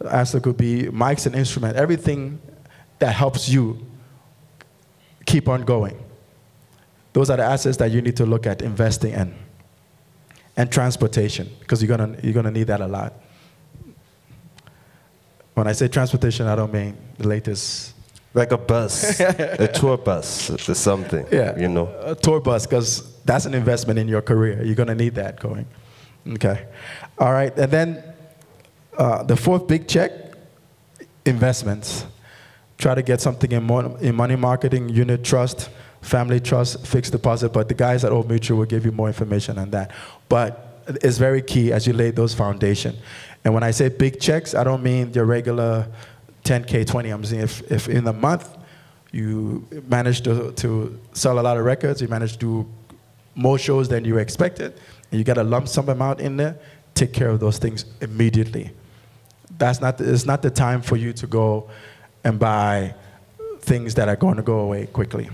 an 0.00 0.08
asset 0.08 0.42
could 0.42 0.56
be 0.56 0.84
mics 0.84 1.26
and 1.26 1.34
instrument, 1.34 1.76
everything 1.76 2.40
that 2.98 3.12
helps 3.12 3.48
you 3.48 3.84
keep 5.26 5.48
on 5.48 5.62
going. 5.62 5.98
Those 7.12 7.30
are 7.30 7.36
the 7.36 7.44
assets 7.44 7.76
that 7.78 7.90
you 7.90 8.00
need 8.00 8.16
to 8.16 8.26
look 8.26 8.46
at 8.46 8.62
investing 8.62 9.12
in. 9.12 9.34
And 10.56 10.72
transportation, 10.72 11.48
because 11.60 11.82
you're 11.82 11.96
gonna, 11.96 12.16
you're 12.22 12.32
gonna 12.32 12.50
need 12.50 12.66
that 12.66 12.80
a 12.80 12.86
lot. 12.86 13.12
When 15.58 15.66
I 15.66 15.72
say 15.72 15.88
transportation, 15.88 16.46
I 16.46 16.54
don't 16.54 16.72
mean 16.72 16.96
the 17.18 17.26
latest 17.26 17.92
like 18.32 18.52
a 18.52 18.56
bus, 18.56 19.18
a 19.18 19.66
tour 19.74 19.96
bus 19.96 20.50
or 20.50 20.74
something. 20.74 21.26
Yeah, 21.32 21.58
you 21.58 21.66
know, 21.66 21.92
a 22.00 22.14
tour 22.14 22.38
bus 22.38 22.64
because 22.64 23.20
that's 23.24 23.44
an 23.44 23.54
investment 23.54 23.98
in 23.98 24.06
your 24.06 24.22
career. 24.22 24.62
You're 24.62 24.76
gonna 24.76 24.94
need 24.94 25.16
that 25.16 25.40
going. 25.40 25.66
Okay, 26.34 26.64
all 27.18 27.32
right, 27.32 27.52
and 27.58 27.72
then 27.72 28.04
uh, 28.96 29.24
the 29.24 29.34
fourth 29.34 29.66
big 29.66 29.88
check, 29.88 30.12
investments. 31.24 32.06
Try 32.76 32.94
to 32.94 33.02
get 33.02 33.20
something 33.20 33.50
in, 33.50 33.68
in 34.00 34.14
money 34.14 34.36
marketing, 34.36 34.88
unit 34.90 35.24
trust, 35.24 35.70
family 36.00 36.38
trust, 36.38 36.86
fixed 36.86 37.10
deposit. 37.10 37.52
But 37.52 37.66
the 37.66 37.74
guys 37.74 38.04
at 38.04 38.12
Old 38.12 38.28
Mutual 38.28 38.58
will 38.58 38.66
give 38.66 38.84
you 38.84 38.92
more 38.92 39.08
information 39.08 39.58
on 39.58 39.72
that. 39.72 39.90
But 40.28 40.68
it's 41.02 41.18
very 41.18 41.42
key 41.42 41.72
as 41.72 41.86
you 41.86 41.92
lay 41.92 42.10
those 42.12 42.34
foundation. 42.34 42.96
And 43.44 43.54
when 43.54 43.62
I 43.62 43.70
say 43.70 43.88
big 43.88 44.20
checks, 44.20 44.54
I 44.54 44.64
don't 44.64 44.82
mean 44.82 45.12
your 45.12 45.24
regular 45.24 45.88
10K, 46.44 46.86
20. 46.86 47.10
I'm 47.10 47.24
saying 47.24 47.42
if, 47.42 47.72
if 47.72 47.88
in 47.88 48.06
a 48.06 48.12
month 48.12 48.56
you 49.12 49.66
manage 49.88 50.22
to, 50.22 50.52
to 50.52 50.98
sell 51.12 51.38
a 51.38 51.42
lot 51.42 51.56
of 51.56 51.64
records, 51.64 52.02
you 52.02 52.08
manage 52.08 52.32
to 52.32 52.38
do 52.38 52.68
more 53.34 53.58
shows 53.58 53.88
than 53.88 54.04
you 54.04 54.18
expected, 54.18 54.78
and 55.10 55.18
you 55.18 55.24
get 55.24 55.38
a 55.38 55.44
lump 55.44 55.68
sum 55.68 55.88
amount 55.88 56.20
in 56.20 56.36
there, 56.36 56.58
take 56.94 57.12
care 57.12 57.28
of 57.28 57.40
those 57.40 57.58
things 57.58 57.84
immediately. 58.00 58.70
That's 59.56 59.80
not, 59.80 60.00
it's 60.00 60.26
not 60.26 60.42
the 60.42 60.50
time 60.50 60.82
for 60.82 60.96
you 60.96 61.12
to 61.14 61.26
go 61.26 61.70
and 62.24 62.38
buy 62.38 62.94
things 63.60 63.94
that 63.94 64.08
are 64.08 64.16
going 64.16 64.36
to 64.36 64.42
go 64.42 64.60
away 64.60 64.86
quickly. 64.86 65.28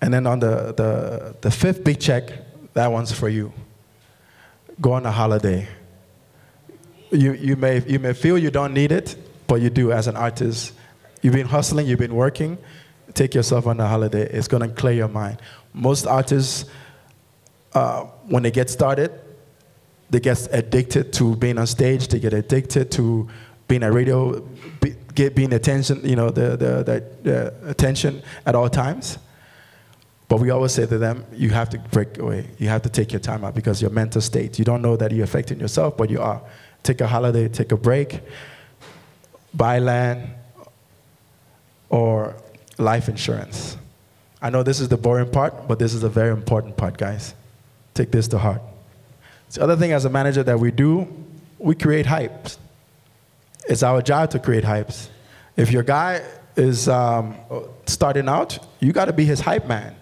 And 0.00 0.12
then 0.12 0.26
on 0.26 0.40
the, 0.40 0.72
the, 0.76 1.36
the 1.40 1.50
fifth 1.50 1.84
big 1.84 2.00
check, 2.00 2.30
that 2.74 2.88
one's 2.88 3.12
for 3.12 3.28
you. 3.28 3.52
Go 4.80 4.92
on 4.92 5.06
a 5.06 5.10
holiday. 5.10 5.68
You, 7.10 7.32
you, 7.32 7.56
may, 7.56 7.82
you 7.86 7.98
may 7.98 8.12
feel 8.12 8.36
you 8.36 8.50
don't 8.50 8.74
need 8.74 8.92
it, 8.92 9.16
but 9.46 9.60
you 9.60 9.70
do 9.70 9.92
as 9.92 10.06
an 10.06 10.16
artist. 10.16 10.74
You've 11.22 11.34
been 11.34 11.46
hustling, 11.46 11.86
you've 11.86 11.98
been 11.98 12.14
working. 12.14 12.58
Take 13.14 13.34
yourself 13.34 13.66
on 13.66 13.80
a 13.80 13.88
holiday. 13.88 14.28
It's 14.30 14.48
going 14.48 14.68
to 14.68 14.74
clear 14.74 14.92
your 14.92 15.08
mind. 15.08 15.40
Most 15.72 16.06
artists, 16.06 16.66
uh, 17.72 18.02
when 18.26 18.42
they 18.42 18.50
get 18.50 18.68
started, 18.68 19.10
they 20.10 20.20
get 20.20 20.48
addicted 20.52 21.12
to 21.14 21.36
being 21.36 21.58
on 21.58 21.66
stage. 21.66 22.08
They 22.08 22.18
get 22.18 22.34
addicted 22.34 22.90
to 22.92 23.28
being 23.66 23.82
a 23.82 23.92
radio, 23.92 24.40
be, 24.80 24.94
get 25.14 25.34
being 25.34 25.52
attention, 25.52 26.00
you 26.06 26.16
know, 26.16 26.30
the, 26.30 26.50
the, 26.50 26.82
the, 26.82 27.04
the 27.22 27.70
attention 27.70 28.22
at 28.46 28.54
all 28.54 28.68
times. 28.68 29.18
But 30.28 30.40
we 30.40 30.50
always 30.50 30.72
say 30.72 30.86
to 30.86 30.98
them, 30.98 31.24
you 31.32 31.50
have 31.50 31.70
to 31.70 31.78
break 31.78 32.18
away. 32.18 32.48
You 32.58 32.68
have 32.68 32.82
to 32.82 32.90
take 32.90 33.12
your 33.12 33.20
time 33.20 33.44
out 33.44 33.54
because 33.54 33.80
your 33.80 33.90
mental 33.90 34.20
state, 34.20 34.58
you 34.58 34.64
don't 34.64 34.82
know 34.82 34.96
that 34.96 35.10
you're 35.10 35.24
affecting 35.24 35.58
yourself, 35.58 35.96
but 35.96 36.10
you 36.10 36.20
are. 36.20 36.42
Take 36.82 37.00
a 37.00 37.06
holiday, 37.06 37.48
take 37.48 37.72
a 37.72 37.76
break, 37.76 38.20
buy 39.52 39.78
land, 39.78 40.30
or 41.90 42.34
life 42.78 43.08
insurance. 43.08 43.76
I 44.40 44.50
know 44.50 44.62
this 44.62 44.80
is 44.80 44.88
the 44.88 44.96
boring 44.96 45.30
part, 45.30 45.66
but 45.66 45.78
this 45.78 45.94
is 45.94 46.02
a 46.02 46.08
very 46.08 46.30
important 46.30 46.76
part, 46.76 46.96
guys. 46.96 47.34
Take 47.94 48.10
this 48.10 48.28
to 48.28 48.38
heart. 48.38 48.62
The 49.50 49.62
other 49.62 49.76
thing 49.76 49.92
as 49.92 50.04
a 50.04 50.10
manager 50.10 50.42
that 50.42 50.60
we 50.60 50.70
do, 50.70 51.08
we 51.58 51.74
create 51.74 52.06
hypes. 52.06 52.58
It's 53.68 53.82
our 53.82 54.00
job 54.00 54.30
to 54.30 54.38
create 54.38 54.64
hypes. 54.64 55.08
If 55.56 55.72
your 55.72 55.82
guy 55.82 56.22
is 56.56 56.88
um, 56.88 57.34
starting 57.86 58.28
out, 58.28 58.58
you 58.80 58.92
got 58.92 59.06
to 59.06 59.12
be 59.12 59.24
his 59.24 59.40
hype 59.40 59.66
man. 59.66 59.94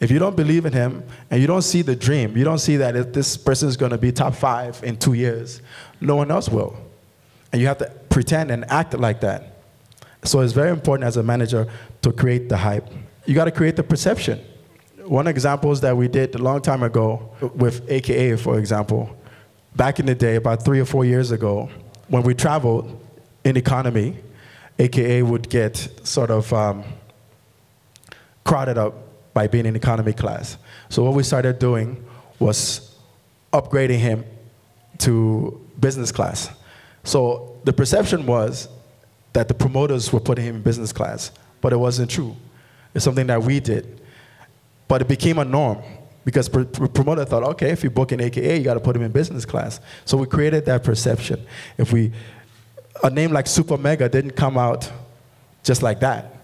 If 0.00 0.12
you 0.12 0.18
don't 0.18 0.36
believe 0.36 0.64
in 0.64 0.72
him 0.72 1.02
and 1.30 1.40
you 1.40 1.46
don't 1.46 1.62
see 1.62 1.82
the 1.82 1.96
dream, 1.96 2.36
you 2.36 2.44
don't 2.44 2.58
see 2.58 2.76
that 2.76 3.12
this 3.12 3.36
person 3.36 3.68
is 3.68 3.76
going 3.76 3.90
to 3.90 3.98
be 3.98 4.12
top 4.12 4.34
five 4.34 4.82
in 4.84 4.96
two 4.96 5.14
years, 5.14 5.60
no 6.00 6.14
one 6.14 6.30
else 6.30 6.48
will. 6.48 6.76
And 7.52 7.60
you 7.60 7.66
have 7.66 7.78
to 7.78 7.90
pretend 8.08 8.50
and 8.50 8.64
act 8.70 8.94
like 8.94 9.20
that. 9.22 9.54
So 10.24 10.40
it's 10.40 10.52
very 10.52 10.70
important 10.70 11.06
as 11.06 11.16
a 11.16 11.22
manager 11.22 11.68
to 12.02 12.12
create 12.12 12.48
the 12.48 12.56
hype. 12.56 12.86
You 13.26 13.34
got 13.34 13.46
to 13.46 13.50
create 13.50 13.76
the 13.76 13.82
perception. 13.82 14.40
One 15.04 15.26
example 15.26 15.72
is 15.72 15.80
that 15.80 15.96
we 15.96 16.06
did 16.06 16.34
a 16.34 16.38
long 16.38 16.60
time 16.60 16.82
ago 16.82 17.30
with 17.54 17.90
AKA, 17.90 18.36
for 18.36 18.58
example. 18.58 19.16
Back 19.74 20.00
in 20.00 20.06
the 20.06 20.14
day, 20.14 20.36
about 20.36 20.64
three 20.64 20.80
or 20.80 20.84
four 20.84 21.04
years 21.04 21.30
ago, 21.30 21.70
when 22.08 22.22
we 22.22 22.34
traveled 22.34 23.00
in 23.44 23.56
economy, 23.56 24.16
AKA 24.78 25.22
would 25.22 25.48
get 25.48 25.76
sort 26.04 26.30
of 26.30 26.52
um, 26.52 26.84
crowded 28.44 28.78
up 28.78 28.94
by 29.38 29.46
being 29.46 29.66
in 29.66 29.76
economy 29.76 30.12
class. 30.12 30.58
So 30.88 31.04
what 31.04 31.14
we 31.14 31.22
started 31.22 31.60
doing 31.60 32.04
was 32.40 32.92
upgrading 33.52 34.00
him 34.00 34.24
to 34.98 35.64
business 35.78 36.10
class. 36.10 36.50
So 37.04 37.56
the 37.62 37.72
perception 37.72 38.26
was 38.26 38.66
that 39.34 39.46
the 39.46 39.54
promoters 39.54 40.12
were 40.12 40.18
putting 40.18 40.44
him 40.44 40.56
in 40.56 40.62
business 40.62 40.92
class, 40.92 41.30
but 41.60 41.72
it 41.72 41.76
wasn't 41.76 42.10
true. 42.10 42.34
It's 42.94 43.04
something 43.04 43.28
that 43.28 43.40
we 43.40 43.60
did. 43.60 44.00
But 44.88 45.02
it 45.02 45.06
became 45.06 45.38
a 45.38 45.44
norm 45.44 45.84
because 46.24 46.48
pr- 46.48 46.64
promoter 46.64 47.24
thought, 47.24 47.44
okay, 47.44 47.70
if 47.70 47.84
you 47.84 47.90
book 47.90 48.10
an 48.10 48.20
AKA, 48.20 48.58
you 48.58 48.64
got 48.64 48.74
to 48.74 48.80
put 48.80 48.96
him 48.96 49.02
in 49.02 49.12
business 49.12 49.44
class. 49.44 49.78
So 50.04 50.16
we 50.16 50.26
created 50.26 50.66
that 50.66 50.82
perception. 50.82 51.46
If 51.76 51.92
we, 51.92 52.10
a 53.04 53.08
name 53.08 53.30
like 53.30 53.44
Supa 53.44 53.78
Mega 53.78 54.08
didn't 54.08 54.32
come 54.32 54.58
out 54.58 54.90
just 55.62 55.80
like 55.80 56.00
that. 56.00 56.34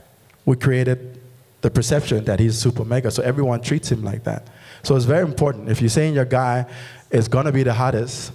We 0.44 0.54
created 0.54 1.23
the 1.64 1.70
perception 1.70 2.22
that 2.26 2.38
he's 2.38 2.58
super 2.58 2.84
mega, 2.84 3.10
so 3.10 3.22
everyone 3.22 3.58
treats 3.58 3.90
him 3.90 4.02
like 4.04 4.22
that. 4.24 4.48
So 4.82 4.96
it's 4.96 5.06
very 5.06 5.22
important. 5.22 5.70
If 5.70 5.80
you're 5.80 5.88
saying 5.88 6.12
your 6.12 6.26
guy 6.26 6.66
is 7.10 7.26
gonna 7.26 7.52
be 7.52 7.62
the 7.62 7.72
hottest, 7.72 8.32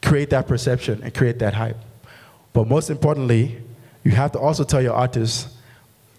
create 0.00 0.30
that 0.30 0.46
perception 0.46 1.02
and 1.02 1.12
create 1.12 1.40
that 1.40 1.52
hype. 1.52 1.78
But 2.52 2.68
most 2.68 2.88
importantly, 2.88 3.60
you 4.04 4.12
have 4.12 4.30
to 4.32 4.38
also 4.38 4.62
tell 4.62 4.80
your 4.80 4.94
artists, 4.94 5.52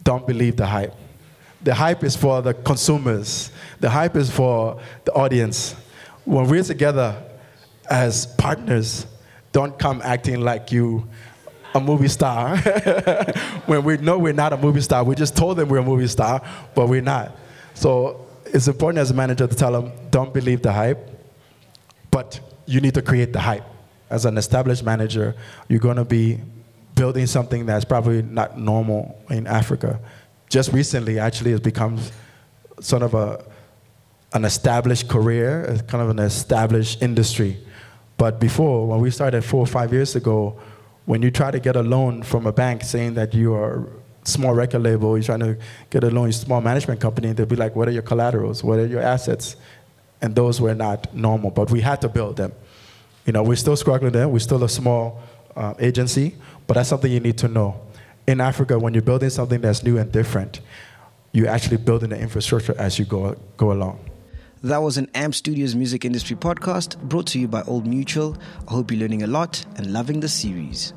don't 0.03 0.27
believe 0.27 0.57
the 0.57 0.65
hype. 0.65 0.93
The 1.61 1.73
hype 1.73 2.03
is 2.03 2.17
for 2.17 2.41
the 2.41 2.53
consumers. 2.53 3.49
The 3.79 3.89
hype 3.89 4.17
is 4.17 4.29
for 4.29 4.81
the 5.05 5.13
audience. 5.13 5.73
When 6.25 6.49
we're 6.49 6.63
together 6.63 7.15
as 7.89 8.25
partners, 8.25 9.05
don't 9.53 9.79
come 9.79 10.01
acting 10.03 10.41
like 10.41 10.69
you 10.69 11.07
a 11.73 11.79
movie 11.79 12.07
star 12.07 12.57
when 13.65 13.83
we 13.83 13.97
know 13.97 14.17
we're 14.17 14.33
not 14.33 14.53
a 14.53 14.57
movie 14.57 14.81
star. 14.81 15.03
We 15.03 15.15
just 15.15 15.35
told 15.35 15.57
them 15.57 15.69
we're 15.69 15.79
a 15.79 15.83
movie 15.83 16.07
star, 16.07 16.41
but 16.75 16.87
we're 16.87 17.01
not. 17.01 17.35
So 17.73 18.27
it's 18.45 18.67
important 18.67 18.99
as 18.99 19.11
a 19.11 19.13
manager 19.13 19.47
to 19.47 19.55
tell 19.55 19.71
them, 19.71 19.91
don't 20.09 20.33
believe 20.33 20.61
the 20.61 20.71
hype, 20.71 21.09
but 22.09 22.39
you 22.65 22.81
need 22.81 22.93
to 22.95 23.01
create 23.01 23.33
the 23.33 23.39
hype. 23.39 23.63
As 24.09 24.25
an 24.25 24.37
established 24.37 24.83
manager, 24.83 25.35
you're 25.69 25.79
going 25.79 25.95
to 25.95 26.05
be 26.05 26.41
building 26.95 27.25
something 27.25 27.65
that's 27.65 27.85
probably 27.85 28.21
not 28.21 28.59
normal 28.59 29.23
in 29.29 29.47
Africa. 29.47 29.99
Just 30.49 30.73
recently, 30.73 31.17
actually, 31.17 31.51
it's 31.51 31.61
become 31.61 31.97
sort 32.81 33.03
of 33.03 33.13
a, 33.13 33.43
an 34.33 34.43
established 34.43 35.07
career, 35.07 35.79
kind 35.87 36.03
of 36.03 36.09
an 36.09 36.19
established 36.19 37.01
industry. 37.01 37.57
But 38.17 38.39
before, 38.39 38.87
when 38.87 38.99
we 38.99 39.11
started 39.11 39.43
four 39.43 39.61
or 39.61 39.67
five 39.67 39.93
years 39.93 40.15
ago, 40.15 40.59
when 41.05 41.21
you 41.21 41.31
try 41.31 41.51
to 41.51 41.59
get 41.59 41.75
a 41.75 41.81
loan 41.81 42.23
from 42.23 42.45
a 42.45 42.51
bank 42.51 42.83
saying 42.83 43.15
that 43.15 43.33
you 43.33 43.53
are 43.53 43.87
small 44.23 44.53
record 44.53 44.83
label, 44.83 45.17
you're 45.17 45.23
trying 45.23 45.39
to 45.39 45.57
get 45.89 46.03
a 46.03 46.09
loan, 46.09 46.25
you're 46.25 46.29
a 46.29 46.33
small 46.33 46.61
management 46.61 46.99
company, 46.99 47.33
they'll 47.33 47.45
be 47.45 47.55
like, 47.55 47.75
what 47.75 47.87
are 47.87 47.91
your 47.91 48.03
collaterals? 48.03 48.63
What 48.63 48.79
are 48.79 48.85
your 48.85 49.01
assets? 49.01 49.55
And 50.21 50.35
those 50.35 50.61
were 50.61 50.75
not 50.75 51.13
normal, 51.15 51.49
but 51.49 51.71
we 51.71 51.81
had 51.81 52.01
to 52.01 52.09
build 52.09 52.37
them. 52.37 52.51
You 53.25 53.33
know, 53.33 53.43
we're 53.43 53.55
still 53.55 53.75
struggling 53.75 54.11
there. 54.11 54.27
We're 54.27 54.39
still 54.39 54.63
a 54.63 54.69
small 54.69 55.21
uh, 55.55 55.73
agency, 55.79 56.35
but 56.67 56.75
that's 56.75 56.89
something 56.89 57.11
you 57.11 57.19
need 57.19 57.37
to 57.39 57.47
know. 57.47 57.81
In 58.27 58.39
Africa, 58.39 58.77
when 58.77 58.93
you're 58.93 59.01
building 59.01 59.29
something 59.29 59.61
that's 59.61 59.83
new 59.83 59.97
and 59.97 60.11
different, 60.11 60.61
you're 61.31 61.47
actually 61.47 61.77
building 61.77 62.09
the 62.09 62.19
infrastructure 62.19 62.75
as 62.77 62.99
you 62.99 63.05
go, 63.05 63.35
go 63.57 63.71
along. 63.71 63.99
That 64.63 64.83
was 64.83 64.97
an 64.97 65.09
AMP 65.15 65.33
Studios 65.33 65.73
music 65.73 66.05
industry 66.05 66.35
podcast 66.35 67.01
brought 67.01 67.25
to 67.27 67.39
you 67.39 67.47
by 67.47 67.63
Old 67.63 67.87
Mutual. 67.87 68.37
I 68.67 68.73
hope 68.73 68.91
you're 68.91 68.99
learning 68.99 69.23
a 69.23 69.27
lot 69.27 69.65
and 69.77 69.91
loving 69.91 70.19
the 70.19 70.29
series. 70.29 70.93